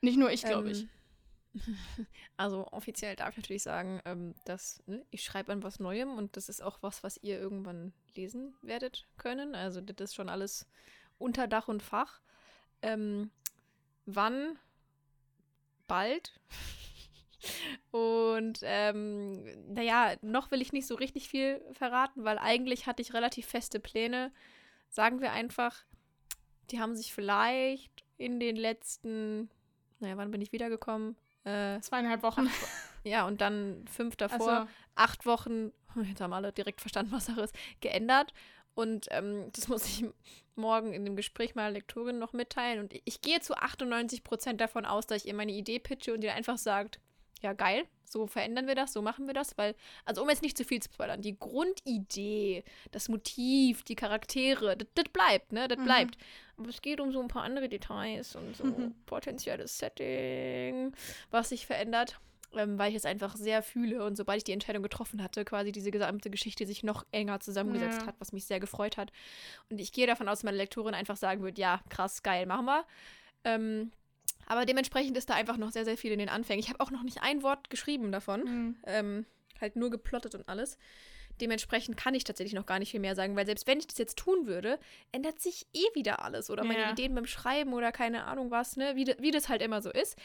[0.00, 0.88] Nicht nur ich, glaube ähm, ich.
[2.36, 6.36] Also offiziell darf ich natürlich sagen, ähm, dass ne, ich schreibe an was Neuem und
[6.36, 9.54] das ist auch was, was ihr irgendwann lesen werdet können.
[9.54, 10.66] Also das ist schon alles
[11.18, 12.20] unter Dach und Fach.
[12.80, 13.30] Ähm,
[14.06, 14.58] wann?
[15.86, 16.40] Bald.
[17.90, 23.14] und ähm, naja, noch will ich nicht so richtig viel verraten, weil eigentlich hatte ich
[23.14, 24.32] relativ feste Pläne.
[24.88, 25.84] Sagen wir einfach,
[26.70, 29.50] die haben sich vielleicht in den letzten,
[30.00, 31.16] naja, wann bin ich wiedergekommen?
[31.44, 32.46] Äh, Zweieinhalb Wochen.
[32.46, 32.68] Acht,
[33.04, 34.68] ja, und dann fünf davor, so.
[34.94, 35.72] acht Wochen,
[36.04, 38.32] jetzt haben alle direkt verstanden, was Sache ist, geändert.
[38.74, 40.04] Und ähm, das muss ich
[40.54, 42.80] morgen in dem Gespräch meiner Lektorin noch mitteilen.
[42.80, 46.14] Und ich, ich gehe zu 98 Prozent davon aus, dass ich ihr meine Idee pitche
[46.14, 47.00] und ihr einfach sagt,
[47.42, 49.74] ja geil, so verändern wir das, so machen wir das, weil,
[50.04, 55.04] also um jetzt nicht zu viel zu spoilern, die Grundidee, das Motiv, die Charaktere, das
[55.12, 55.84] bleibt, ne, das mhm.
[55.84, 56.18] bleibt.
[56.56, 58.94] Aber es geht um so ein paar andere Details und so mhm.
[59.06, 60.94] potenzielles Setting,
[61.30, 62.20] was sich verändert.
[62.54, 65.72] Ähm, weil ich es einfach sehr fühle und sobald ich die Entscheidung getroffen hatte, quasi
[65.72, 68.08] diese gesamte Geschichte sich noch enger zusammengesetzt ja.
[68.08, 69.10] hat, was mich sehr gefreut hat.
[69.70, 72.66] Und ich gehe davon aus, dass meine Lektorin einfach sagen wird, ja, krass, geil, machen
[72.66, 72.84] wir.
[73.44, 73.90] Ähm,
[74.52, 76.60] aber dementsprechend ist da einfach noch sehr, sehr viel in den Anfängen.
[76.60, 78.44] Ich habe auch noch nicht ein Wort geschrieben davon.
[78.44, 78.76] Mhm.
[78.84, 79.26] Ähm,
[79.58, 80.76] halt nur geplottet und alles.
[81.40, 83.96] Dementsprechend kann ich tatsächlich noch gar nicht viel mehr sagen, weil selbst wenn ich das
[83.96, 84.78] jetzt tun würde,
[85.10, 86.50] ändert sich eh wieder alles.
[86.50, 86.90] Oder meine ja.
[86.90, 88.94] Ideen beim Schreiben oder keine Ahnung was, ne?
[88.94, 90.18] Wie, wie das halt immer so ist.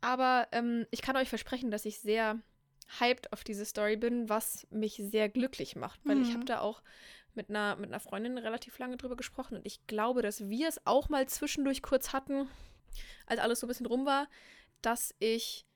[0.00, 2.38] Aber ähm, ich kann euch versprechen, dass ich sehr
[3.00, 5.98] hyped auf diese Story bin, was mich sehr glücklich macht.
[6.04, 6.22] Weil mhm.
[6.22, 6.82] ich habe da auch
[7.34, 10.86] mit einer, mit einer Freundin relativ lange drüber gesprochen und ich glaube, dass wir es
[10.86, 12.48] auch mal zwischendurch kurz hatten
[13.26, 14.28] als alles so ein bisschen rum war,
[14.82, 15.66] dass ich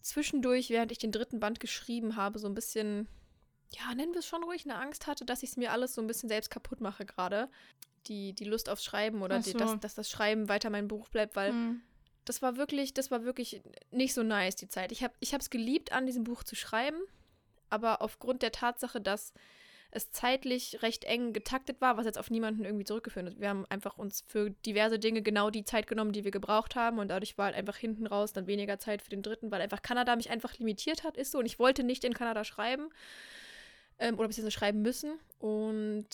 [0.00, 3.08] zwischendurch, während ich den dritten Band geschrieben habe, so ein bisschen,
[3.70, 6.00] ja, nennen wir es schon ruhig, eine Angst hatte, dass ich es mir alles so
[6.00, 7.48] ein bisschen selbst kaputt mache gerade.
[8.06, 9.50] Die, die Lust aufs Schreiben oder so.
[9.50, 11.82] die, dass, dass das Schreiben weiter mein Buch bleibt, weil hm.
[12.24, 14.92] das war wirklich, das war wirklich nicht so nice, die Zeit.
[14.92, 16.98] Ich habe es geliebt, an diesem Buch zu schreiben,
[17.68, 19.34] aber aufgrund der Tatsache, dass
[19.90, 23.40] es zeitlich recht eng getaktet war, was jetzt auf niemanden irgendwie zurückgeführt ist.
[23.40, 26.98] Wir haben einfach uns für diverse Dinge genau die Zeit genommen, die wir gebraucht haben
[26.98, 29.80] und dadurch war halt einfach hinten raus dann weniger Zeit für den dritten, weil einfach
[29.80, 32.90] Kanada mich einfach limitiert hat, ist so und ich wollte nicht in Kanada schreiben
[33.98, 36.06] ähm, oder beziehungsweise schreiben müssen und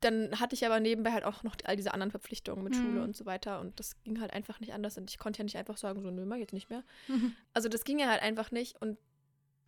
[0.00, 2.82] dann hatte ich aber nebenbei halt auch noch all diese anderen Verpflichtungen mit Mhm.
[2.82, 5.44] Schule und so weiter und das ging halt einfach nicht anders und ich konnte ja
[5.44, 6.82] nicht einfach sagen, so, nö, mach jetzt nicht mehr.
[7.08, 7.36] Mhm.
[7.54, 8.96] Also das ging ja halt einfach nicht und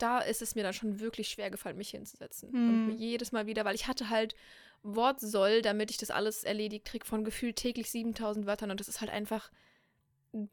[0.05, 2.51] da ist es mir dann schon wirklich schwer gefallen, mich hinzusetzen.
[2.53, 2.69] Mhm.
[2.69, 4.35] Und mir jedes Mal wieder, weil ich hatte halt
[4.83, 9.01] Wortsoll, damit ich das alles erledigt kriege, von gefühlt täglich 7000 Wörtern und das ist
[9.01, 9.51] halt einfach
[10.35, 10.51] ein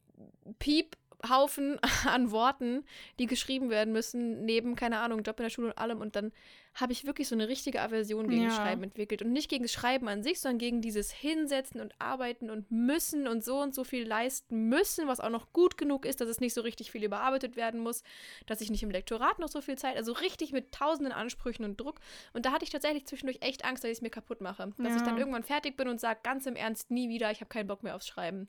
[1.21, 2.83] Piephaufen an Worten,
[3.19, 6.31] die geschrieben werden müssen, neben, keine Ahnung, Job in der Schule und allem und dann
[6.73, 8.49] habe ich wirklich so eine richtige Aversion gegen Ja.
[8.51, 12.49] Schreiben entwickelt und nicht gegen das Schreiben an sich, sondern gegen dieses Hinsetzen und Arbeiten
[12.49, 16.21] und müssen und so und so viel leisten müssen, was auch noch gut genug ist,
[16.21, 18.03] dass es nicht so richtig viel überarbeitet werden muss,
[18.45, 21.75] dass ich nicht im Lektorat noch so viel Zeit, also richtig mit tausenden Ansprüchen und
[21.79, 21.99] Druck.
[22.31, 24.71] Und da hatte ich tatsächlich zwischendurch echt Angst, dass ich es mir kaputt mache.
[24.77, 24.95] Dass Ja.
[24.95, 27.67] ich dann irgendwann fertig bin und sage, ganz im Ernst, nie wieder, ich habe keinen
[27.67, 28.47] Bock mehr aufs Schreiben.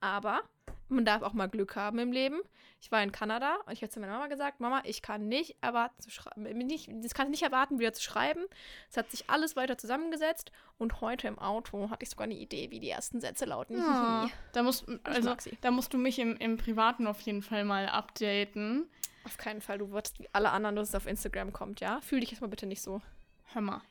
[0.00, 0.42] Aber
[0.88, 2.40] man darf auch mal Glück haben im Leben.
[2.80, 5.56] Ich war in Kanada und ich habe zu meiner Mama gesagt, Mama, ich kann nicht
[5.60, 8.44] erwarten zu schreiben, nicht, das kann ich nicht erwarten, wieder zu schreiben.
[8.90, 12.70] Es hat sich alles weiter zusammengesetzt und heute im Auto hatte ich sogar eine Idee,
[12.70, 13.78] wie die ersten Sätze lauten.
[13.78, 14.32] Ja, Hihi.
[14.52, 18.88] da musst, also, da musst du mich im, im Privaten auf jeden Fall mal updaten.
[19.24, 22.00] Auf keinen Fall, du wirst wie alle anderen, dass es auf Instagram kommt, ja?
[22.02, 23.00] Fühl dich jetzt mal bitte nicht so.
[23.46, 23.82] Hör mal.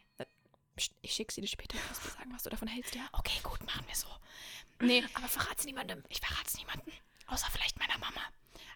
[0.75, 3.03] Psst, ich schick sie dir später, du musst mir sagen, was du davon hältst, ja?
[3.13, 4.07] Okay, gut, machen wir so.
[4.81, 6.03] Nee, Aber verrat's niemandem.
[6.09, 6.91] ich verrate es niemandem.
[7.27, 8.21] Außer vielleicht meiner Mama.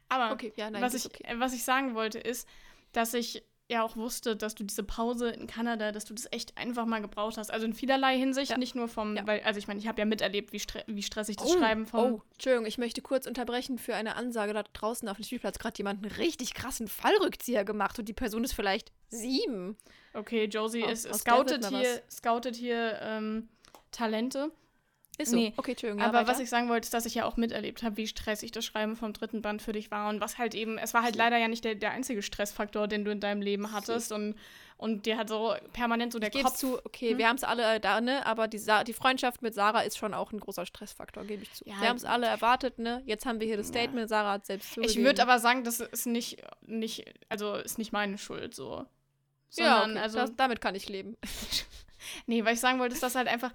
[0.07, 1.23] Aber Okay, ja, nein, was, ich, okay.
[1.27, 2.47] äh, was ich sagen wollte, ist,
[2.93, 6.57] dass ich ja auch wusste, dass du diese Pause in Kanada, dass du das echt
[6.57, 7.51] einfach mal gebraucht hast.
[7.51, 8.57] Also in vielerlei Hinsicht, Ja.
[8.57, 9.27] nicht nur vom, Ja.
[9.27, 12.13] weil, also ich meine, ich habe ja miterlebt, wie, stre wie stressig das Schreiben vom.
[12.13, 14.53] Oh, Entschuldigung, ich möchte kurz unterbrechen für eine Ansage.
[14.53, 18.43] Da draußen auf dem Spielplatz gerade jemand einen richtig krassen Fallrückzieher gemacht und die Person
[18.43, 19.77] ist vielleicht sieben.
[20.15, 23.49] Okay, Josie Aus- ist aus scoutet hier, scoutet hier ähm,
[23.91, 24.51] Talente.
[25.19, 25.35] Ist so.
[25.35, 25.99] Nee, Okay, Entschuldigung.
[26.01, 26.31] ja, Aber weiter.
[26.31, 28.95] was ich sagen wollte, ist, dass ich ja auch miterlebt habe, wie stressig das Schreiben
[28.95, 30.09] vom dritten Band für dich war.
[30.09, 33.03] Und was halt eben, es war halt leider ja nicht der, der einzige Stressfaktor, den
[33.05, 34.11] du in deinem Leben hattest.
[34.13, 34.35] Und,
[34.77, 36.55] und dir hat so permanent so der ich Kopf.
[36.55, 37.17] zu, okay, Hm?
[37.17, 38.25] wir haben es alle äh, da, ne?
[38.25, 41.51] Aber die, Sa die Freundschaft mit Sarah ist schon auch ein großer Stressfaktor, gebe ich
[41.53, 41.65] zu.
[41.67, 41.81] Ja.
[41.81, 43.03] wir haben es alle erwartet, ne?
[43.05, 43.73] Jetzt haben wir hier das Ja.
[43.73, 45.03] Statement, Sarah hat selbst Ich zugegeben.
[45.03, 48.85] würde aber sagen, das ist nicht, nicht, also ist nicht meine Schuld so.
[49.55, 51.17] Ja, Sondern, okay, also, das, damit kann ich leben.
[52.27, 53.51] nee, weil ich sagen wollte, ist, dass halt einfach,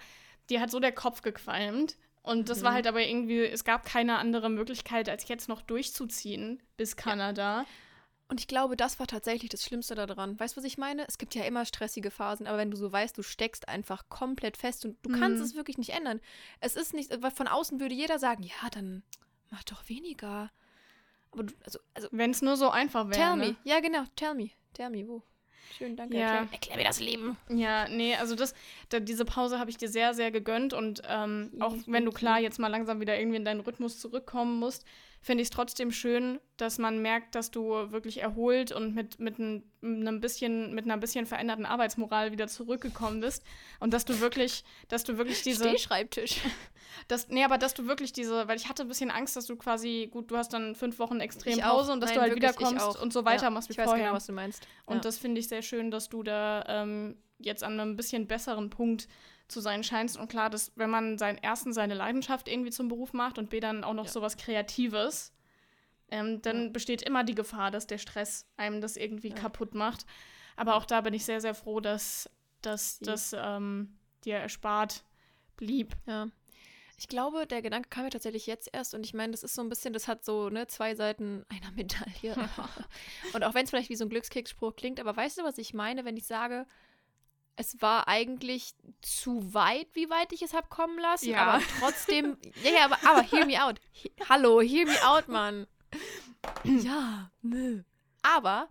[0.50, 1.96] dir hat so der Kopf gequalmt.
[2.22, 2.74] Und das war Mhm.
[2.76, 7.66] halt aber irgendwie, es gab keine andere Möglichkeit, als jetzt noch durchzuziehen bis Kanada.
[8.28, 10.40] Und ich glaube, das war tatsächlich das Schlimmste daran.
[10.40, 11.07] Weißt du, was ich meine?
[11.07, 14.57] Es gibt ja immer stressige Phasen, aber wenn du so weißt, du steckst einfach komplett
[14.57, 15.44] fest und du kannst Mhm.
[15.44, 16.20] es wirklich nicht ändern.
[16.61, 19.02] Es ist nicht, weil von außen würde jeder sagen, ja, dann
[19.50, 20.50] mach doch weniger.
[21.33, 23.20] Aber du, also, also Wenn es nur so einfach wäre.
[23.20, 23.48] tell ne?
[23.48, 23.57] me.
[23.64, 24.50] Ja, genau, tell me.
[24.72, 25.22] Tell me, wo?
[25.77, 26.16] Schön, danke.
[26.16, 26.37] Ja.
[26.37, 27.37] Erklär, erklär mir das Leben.
[27.48, 28.55] Ja, nee, also das,
[28.88, 32.40] da, diese Pause habe ich dir sehr, sehr gegönnt und ähm, auch wenn du klar
[32.40, 34.85] jetzt mal langsam wieder irgendwie in deinen Rhythmus zurückkommen musst,
[35.25, 39.39] finde ich es trotzdem schön, dass man merkt, dass du wirklich erholt und mit, mit,
[39.39, 43.43] ein, mit einem bisschen, mit einer bisschen veränderten Arbeitsmoral wieder zurückgekommen bist
[43.81, 46.41] und dass du wirklich, dass du wirklich diese, Stehschreibtisch.
[47.09, 49.57] dass, nee, aber dass du wirklich diese, weil ich hatte ein bisschen Angst, dass du
[49.57, 51.79] quasi, gut, du hast dann fünf Wochen extrem Ich auch.
[51.79, 53.03] Pause und dass Nein, du halt wirklich, ich wiederkommst auch.
[53.03, 54.05] und so weitermachst Ich wie weiß vorher.
[54.05, 54.69] genau, was du meinst.
[54.85, 55.01] Und ja.
[55.01, 59.09] das finde ich sehr schön, dass du da ähm, jetzt an einem bisschen besseren Punkt
[59.48, 60.16] zu sein scheinst.
[60.16, 63.61] Und klar, dass wenn man seinen ersten seine Leidenschaft irgendwie zum Beruf macht und B
[63.61, 64.11] dann auch noch Ja.
[64.12, 65.33] sowas Kreatives,
[66.11, 66.70] ähm, dann Ja.
[66.70, 69.35] besteht immer die Gefahr, dass der Stress einem das irgendwie Ja.
[69.35, 70.07] kaputt macht.
[70.57, 72.30] Aber auch da bin ich sehr, sehr froh, dass,
[72.62, 75.04] dass das ähm, dir erspart
[75.57, 75.94] blieb.
[76.07, 76.28] Ja.
[76.96, 79.62] Ich glaube, der Gedanke kam mir tatsächlich jetzt erst und ich meine, das ist so
[79.62, 82.37] ein bisschen, das hat so ne, zwei Seiten einer Medaille.
[83.35, 85.74] und auch wenn es vielleicht wie so ein Glückskickspruch klingt, aber weißt du, was ich
[85.74, 86.66] meine, wenn ich sage,
[87.57, 91.43] es war eigentlich zu weit, wie weit ich es habe kommen lassen, Ja.
[91.43, 93.81] aber trotzdem, ja, ja, aber, aber hear me out.
[93.93, 95.67] He, hallo, hear me out, Mann.
[96.64, 97.83] ja, nö.
[98.23, 98.69] Aber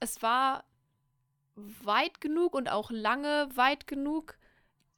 [0.00, 0.64] es war
[1.54, 4.36] weit genug und auch lange weit genug,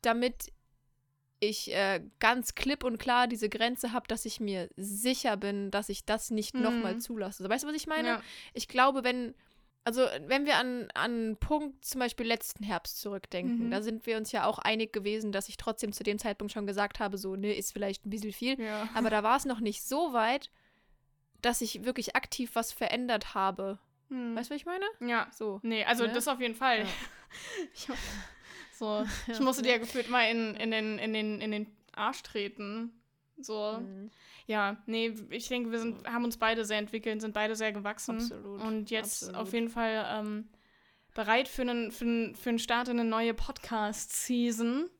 [0.03, 0.53] damit
[1.41, 5.89] ich äh, ganz klipp und klar diese Grenze habe, dass ich mir sicher bin, dass
[5.89, 6.63] ich das nicht Mhm.
[6.63, 7.49] nochmal zulasse.
[7.49, 8.09] Weißt du, was ich meine?
[8.09, 8.23] Ja.
[8.53, 9.35] Ich glaube, wenn,
[9.85, 13.71] also wenn wir an, an einen Punkt zum Beispiel letzten Herbst zurückdenken, Mhm.
[13.71, 16.67] da sind wir uns ja auch einig gewesen, dass ich trotzdem zu dem Zeitpunkt schon
[16.67, 18.59] gesagt habe, so, ne, ist vielleicht ein bisschen viel.
[18.61, 18.89] Ja.
[18.95, 20.51] Aber da war es noch nicht so weit,
[21.43, 23.79] dass ich wirklich aktiv was verändert habe.
[24.09, 24.35] Hm.
[24.37, 24.85] Weißt du, was ich meine?
[25.01, 25.29] ja.
[25.33, 25.61] So.
[25.63, 26.13] Nee, also Ne?
[26.13, 26.81] das auf jeden Fall.
[26.81, 26.87] Ja.
[27.75, 27.89] Ich,
[28.79, 32.93] so, ich musste dir gefühlt mal in, in, den, in, den, in den Arsch treten.
[33.37, 33.79] So.
[33.81, 34.11] Mhm.
[34.47, 38.17] Ja, nee, ich denke, wir sind, haben uns beide sehr entwickelt, sind beide sehr gewachsen.
[38.17, 39.41] Absolut, Und jetzt absolut.
[39.41, 40.49] auf jeden Fall ähm,
[41.15, 44.91] bereit für einen, für, einen, für einen Start in eine neue Podcast-Season.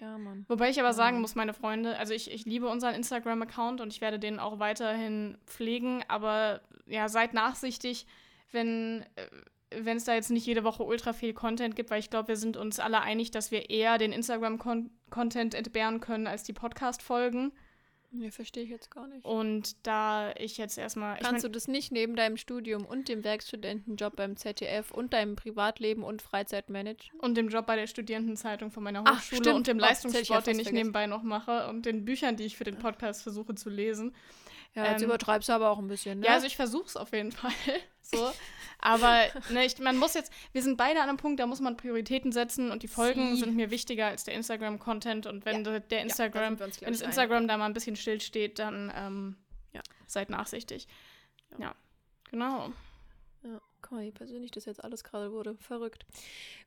[0.00, 0.44] Ja, Mann.
[0.48, 4.00] Wobei ich aber sagen muss, meine Freunde, also ich, ich liebe unseren Instagram-Account und ich
[4.00, 8.06] werde den auch weiterhin pflegen, aber ja, seid nachsichtig,
[8.52, 12.10] wenn, äh, wenn es da jetzt nicht jede Woche ultra viel Content gibt, weil ich
[12.10, 16.52] glaube, wir sind uns alle einig, dass wir eher den Instagram-Content entbehren können als die
[16.52, 17.52] Podcast-Folgen.
[18.10, 19.24] Nee, verstehe ich jetzt gar nicht.
[19.24, 21.16] Und da ich jetzt erstmal.
[21.16, 25.12] Kannst ich mein, du das nicht neben deinem Studium und dem Werkstudentenjob beim ZDF und
[25.12, 27.18] deinem Privatleben und Freizeit managen?
[27.20, 29.56] Und dem Job bei der Studierendenzeitung von meiner Ach, Hochschule stimmt.
[29.56, 30.74] und dem Leistungssport, den ich vergessen.
[30.74, 34.14] nebenbei noch mache und den Büchern, die ich für den Podcast versuche zu lesen.
[34.74, 36.26] Ja, jetzt Ähm, übertreibst du aber auch ein bisschen, ne?
[36.26, 37.52] Ja, also ich versuche es auf jeden Fall.
[38.02, 38.30] so.
[38.80, 41.76] Aber ne, ich, man muss jetzt, wir sind beide an einem Punkt, da muss man
[41.76, 43.40] Prioritäten setzen und die Folgen Sie.
[43.40, 45.26] sind mir wichtiger als der Instagram-Content.
[45.26, 45.80] Und wenn Ja.
[45.80, 47.00] der- Ja, Instagram, uns, glaub wenn das.
[47.02, 49.36] Instagram da mal ein bisschen still steht, dann ähm,
[49.72, 49.80] Ja.
[50.06, 50.86] seid nachsichtig.
[51.58, 51.58] Ja.
[51.58, 51.74] Ja.
[52.30, 52.72] Genau.
[53.42, 55.56] Ja, guck mal, wie persönlich das jetzt alles gerade wurde.
[55.56, 56.06] Verrückt.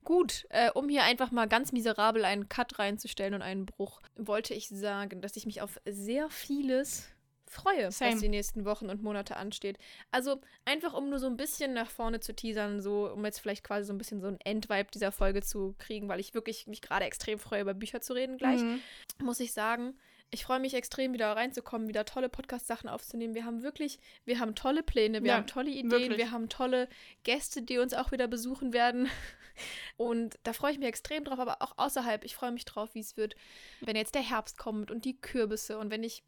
[0.04, 4.54] Gut, äh, um hier einfach mal ganz miserabel einen Cut reinzustellen und einen Bruch, wollte
[4.54, 7.08] ich sagen, dass ich mich auf sehr vieles
[7.52, 8.14] freue, Same.
[8.14, 9.78] was die nächsten Wochen und Monate ansteht.
[10.12, 13.64] Also einfach, um nur so ein bisschen nach vorne zu teasern, so um jetzt vielleicht
[13.64, 16.82] quasi so ein bisschen so ein Endvibe dieser Folge zu kriegen, weil ich wirklich mich
[16.82, 18.82] gerade extrem freue, über Bücher zu reden gleich Mhm.
[19.22, 19.98] muss ich sagen,
[20.34, 23.34] ich freue mich extrem, wieder reinzukommen, wieder tolle Podcast-Sachen aufzunehmen.
[23.36, 26.18] Wir haben wirklich, wir haben tolle Pläne, wir Ja, haben tolle Ideen, wirklich.
[26.18, 26.88] wir haben tolle
[27.24, 29.10] Gäste, die uns auch wieder besuchen werden.
[29.98, 33.02] Und da freue ich mich extrem drauf, aber auch außerhalb, ich freue mich drauf, wie
[33.02, 33.36] es wird,
[33.82, 36.24] wenn jetzt der Herbst kommt und die Kürbisse und wenn ich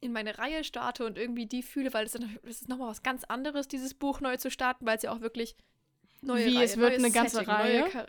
[0.00, 3.66] in meine Reihe starte und irgendwie die fühle, weil das, ist- nochmal was ganz anderes,
[3.68, 5.56] dieses Buch neu zu starten, weil es ja auch wirklich
[6.20, 8.06] neue Wie, Reihe, es wird eine ganze Setting, Reihe?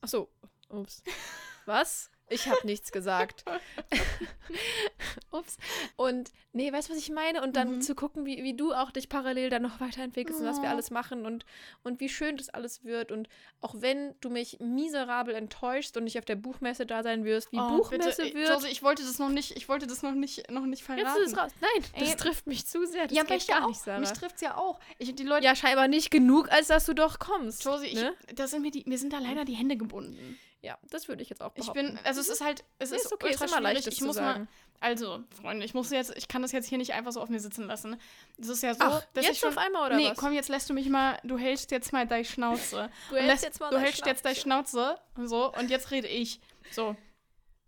[0.00, 0.30] Achso,
[0.68, 1.02] ups.
[1.66, 2.10] Was?
[2.30, 3.44] Ich habe nichts gesagt.
[5.30, 5.58] Ups.
[5.96, 7.42] Und nee, weißt du, was ich meine?
[7.42, 7.82] Und dann Mhm.
[7.82, 10.72] zu gucken, wie, wie du auch dich parallel dann noch weiterentwickelst und was wir Oh.
[10.72, 11.44] alles machen und,
[11.82, 13.12] und wie schön das alles wird.
[13.12, 13.28] Und
[13.60, 17.58] auch wenn du mich miserabel enttäuschst und nicht auf der Buchmesse da sein wirst, wie
[17.58, 18.48] Oh, Buchmesse bitte, wird.
[18.48, 21.06] Josie, ich wollte das noch nicht, ich wollte das noch nicht, noch nicht verraten.
[21.06, 21.50] Jetzt ist es raus.
[21.60, 23.06] Nein, das Ey, trifft mich zu sehr.
[23.06, 23.68] Das ja, geht mich ja gar auch.
[23.68, 24.00] nicht, Sarah.
[24.00, 24.80] Mich trifft es ja auch.
[24.98, 27.64] Ich, die Leute, ja, scheinbar nicht genug, als dass du doch kommst.
[27.64, 28.14] Josie, ich, ne?
[28.34, 30.38] da sind mir, die, mir sind da leider die Hände gebunden.
[30.62, 31.94] Ja, das würde ich jetzt auch Ich behaupten.
[31.94, 33.94] bin, also es ist halt, es Nee, ist, ist okay, ultra ist immer leicht, das
[33.94, 34.42] Ich muss sagen.
[34.42, 34.48] mal,
[34.78, 37.40] also, Freunde, ich muss jetzt, ich kann das jetzt hier nicht einfach so auf mir
[37.40, 37.98] sitzen lassen.
[38.38, 40.18] Es ist ja so, Ach, dass jetzt ich schon, auf einmal oder nee, was?
[40.18, 42.90] komm, jetzt lässt du mich mal, du hältst jetzt mal deine Schnauze.
[43.10, 45.90] Du Und hältst lässt- jetzt mal du deine hältst jetzt deine Schnauze, so, und jetzt
[45.90, 46.40] rede ich.
[46.70, 46.94] So.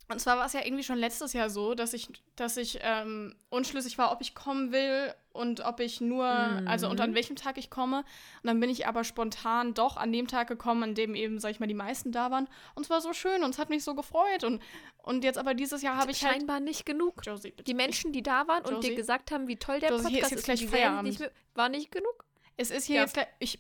[0.09, 3.35] Und zwar war es ja irgendwie schon letztes Jahr so, dass ich, dass ich ähm,
[3.49, 7.03] unschlüssig war, ob ich kommen will und ob ich nur, also und Mhm.
[7.03, 7.99] an welchem Tag ich komme.
[7.99, 8.05] Und
[8.45, 11.61] dann bin ich aber spontan doch an dem Tag gekommen, an dem eben, sag ich
[11.61, 12.49] mal, die meisten da waren.
[12.75, 14.45] Und es war so schön und es hat mich so gefreut.
[14.45, 14.63] Und,
[14.99, 16.35] und jetzt aber dieses Jahr habe ich halt.
[16.37, 17.23] scheinbar nicht genug.
[17.25, 17.65] Josie, bitte.
[17.65, 18.89] Die Menschen, die da waren und Josie?
[18.91, 21.21] dir gesagt haben, wie toll der Josie, hier ist Podcast jetzt ist, gleich und Feierabend.
[21.21, 22.25] mir- war nicht genug.
[22.57, 23.03] Es ist hier Ja.
[23.03, 23.27] jetzt gleich.
[23.39, 23.59] Ich,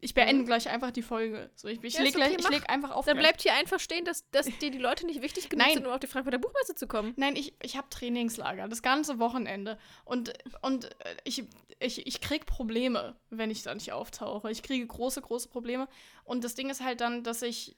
[0.00, 0.46] ich, beende Mhm.
[0.46, 1.50] gleich einfach die Folge.
[1.54, 3.04] So, ich ich Ja, lege okay, ich leg einfach auf.
[3.06, 5.74] Dann bleibt hier einfach stehen, dass, dass dir die Leute nicht wichtig genug Nein.
[5.74, 7.12] sind, um auf die Frankfurter Buchmesse zu kommen.
[7.16, 9.78] Nein, ich, ich habe Trainingslager, das ganze Wochenende.
[10.04, 10.32] Und,
[10.62, 11.44] und äh, ich,
[11.78, 14.50] ich, ich krieg Probleme, wenn ich da nicht auftauche.
[14.50, 15.88] Ich kriege große, große Probleme.
[16.24, 17.76] Und das Ding ist halt dann, dass ich,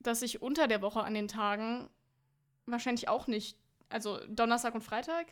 [0.00, 1.88] dass ich unter der Woche an den Tagen
[2.66, 3.56] wahrscheinlich auch nicht,
[3.88, 5.26] also Donnerstag und Freitag,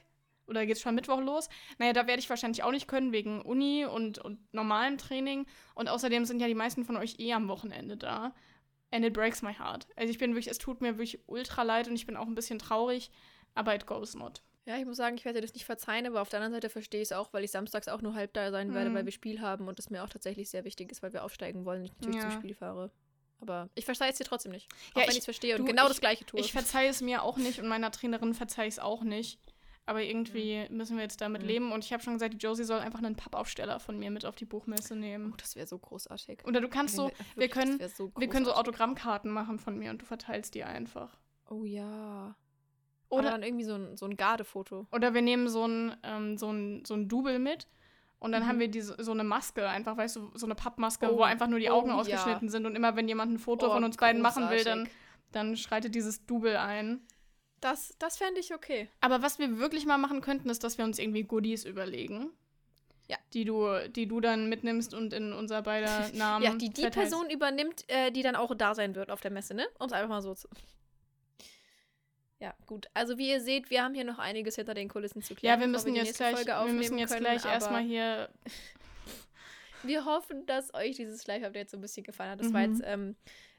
[0.48, 1.48] oder geht's schon Mittwoch los?
[1.78, 5.46] Naja, da werde ich wahrscheinlich auch nicht können, wegen Uni und, und normalem Training.
[5.74, 8.34] Und außerdem sind ja die meisten von euch eh am Wochenende da.
[8.90, 9.86] And it breaks my heart.
[9.96, 12.34] Also ich bin wirklich, es tut mir wirklich ultra leid und ich bin auch ein
[12.34, 13.10] bisschen traurig,
[13.54, 14.42] aber it goes not.
[14.64, 16.68] Ja, ich muss sagen, ich werde dir das nicht verzeihen, aber auf der anderen Seite
[16.70, 18.94] verstehe ich es auch, weil ich samstags auch nur halb da sein werde, Mhm.
[18.94, 21.64] weil wir Spiel haben und das mir auch tatsächlich sehr wichtig ist, weil wir aufsteigen
[21.64, 22.30] wollen und ich natürlich Ja.
[22.30, 22.90] zum Spiel fahre.
[23.40, 24.68] Aber ich verzeihe es dir trotzdem nicht.
[24.94, 26.40] Auch Ja, wenn ich- es verstehe und du, genau ich- das gleiche tue.
[26.40, 29.38] Ich verzeihe es mir auch nicht und meiner Trainerin verzeihe ich es auch nicht.
[29.88, 31.48] Aber irgendwie müssen wir jetzt damit Mhm.
[31.48, 31.72] leben.
[31.72, 34.36] Und ich habe schon gesagt, die Josie soll einfach einen Pappaufsteller von mir mit auf
[34.36, 35.30] die Buchmesse nehmen.
[35.32, 36.44] oh, das wäre so großartig.
[36.44, 38.58] Oder du kannst so, wir- wir können, so wir können so großartig.
[38.58, 41.16] Autogrammkarten machen von mir und du verteilst die einfach.
[41.48, 42.36] Oh ja.
[43.08, 44.86] Oder Oder, dann irgendwie so ein, so ein Gardefoto.
[44.92, 47.66] oder wir nehmen so ein, ähm, so ein, so ein Double mit
[48.18, 48.48] und dann Mhm.
[48.48, 51.46] haben wir diese, so eine Maske, einfach, weißt du, so eine Pappmaske, Oh, wo einfach
[51.48, 51.94] nur die oh Augen ja.
[51.96, 54.80] ausgeschnitten sind und immer wenn jemand ein Foto Oh, von uns beiden machen will, dann,
[54.80, 54.92] großartig.
[55.32, 57.00] dann schreitet dieses Double ein.
[57.60, 58.88] Das, das fände ich okay.
[59.00, 62.30] Aber was wir wirklich mal machen könnten, ist, dass wir uns irgendwie Goodies überlegen.
[63.08, 63.16] Ja.
[63.32, 66.44] Die du, die du dann mitnimmst und in unser beider Namen.
[66.44, 67.10] ja, die die verteilst.
[67.10, 69.66] Person übernimmt, äh, die dann auch da sein wird auf der Messe, ne?
[69.78, 70.46] Um es einfach mal so zu.
[72.40, 72.86] Ja, gut.
[72.94, 75.56] Also wie ihr seht, wir haben hier noch einiges hinter den Kulissen zu klären.
[75.58, 78.28] Ja, wir müssen die jetzt gleich, Folge wir müssen jetzt können, gleich erstmal hier.
[79.84, 82.40] Wir hoffen, dass euch dieses Live-Update so ein bisschen gefallen hat.
[82.40, 82.72] Das war Mhm.
[82.74, 83.16] jetzt ähm,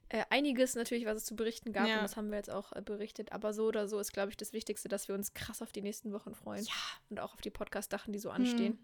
[0.10, 1.96] äh, einiges natürlich, was es zu berichten gab Ja.
[1.98, 3.32] und das haben wir jetzt auch äh, berichtet.
[3.32, 5.82] Aber so oder so ist, glaube ich, das Wichtigste, dass wir uns krass auf die
[5.82, 6.66] nächsten Wochen freuen.
[6.66, 6.74] Ja.
[7.10, 8.78] Und auch auf die Podcast-Sachen, die so anstehen.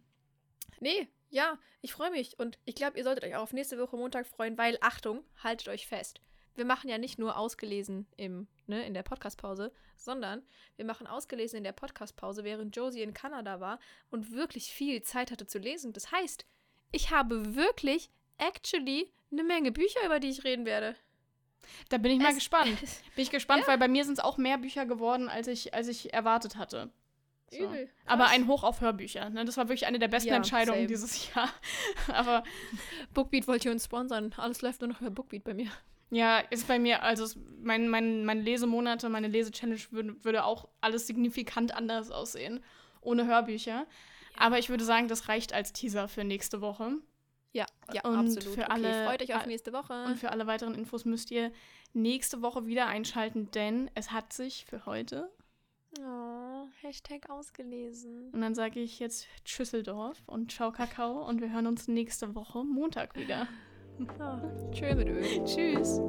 [0.80, 2.38] Nee, ja, ich freue mich.
[2.40, 5.68] Und ich glaube, ihr solltet euch auch auf nächste Woche Montag freuen, weil, Achtung, haltet
[5.70, 6.22] euch fest.
[6.56, 10.42] Wir machen ja nicht nur ausgelesen im, ne, in der Podcast-Pause, sondern
[10.78, 15.32] wir machen ausgelesen in der Podcast-Pause, während Josie in Kanada war und wirklich viel Zeit
[15.32, 15.92] hatte zu lesen.
[15.92, 16.46] Das heißt,
[16.92, 20.96] ich habe wirklich actually eine Menge Bücher, über die ich reden werde.
[21.90, 22.80] Da bin ich mal Es- gespannt.
[22.80, 23.68] Bin ich gespannt, Ja.
[23.68, 26.90] weil bei mir sind es auch mehr Bücher geworden, als ich, als ich erwartet hatte.
[27.52, 27.58] So.
[27.66, 27.90] Übel.
[28.06, 28.34] Aber Krass.
[28.34, 29.30] ein Hoch auf Hörbücher.
[29.30, 29.46] Ne?
[29.46, 30.88] Das war wirklich eine der besten Ja, Entscheidungen same.
[30.88, 31.50] dieses Jahr.
[32.08, 32.44] Aber
[33.14, 34.34] Bookbeat wollte uns sponsern.
[34.38, 35.70] Alles läuft nur noch über Bookbeat bei mir.
[36.10, 37.28] ja, ist bei mir, also
[37.62, 42.64] mein, mein, meine Lesemonate, meine Lese-Challenge würde, würde auch alles signifikant anders aussehen.
[43.02, 43.86] Ohne Hörbücher.
[44.38, 46.94] Aber ich würde sagen, das reicht als Teaser für nächste Woche.
[47.56, 48.44] Ja, ja, Und absolut.
[48.56, 49.94] für okay, alle- freut euch auf nächste Woche.
[50.06, 51.52] Und für alle weiteren Infos müsst ihr
[51.94, 55.32] nächste Woche wieder einschalten, denn es hat sich für heute.
[56.02, 58.30] oh, Hashtag ausgelesen.
[58.34, 62.64] Und dann sage ich jetzt Tschüsseldorf und Ciao Kakao und wir hören uns nächste Woche
[62.66, 63.48] Montag wieder.
[64.20, 65.24] Oh, tschö mit Öl.
[65.46, 66.02] Tschüss.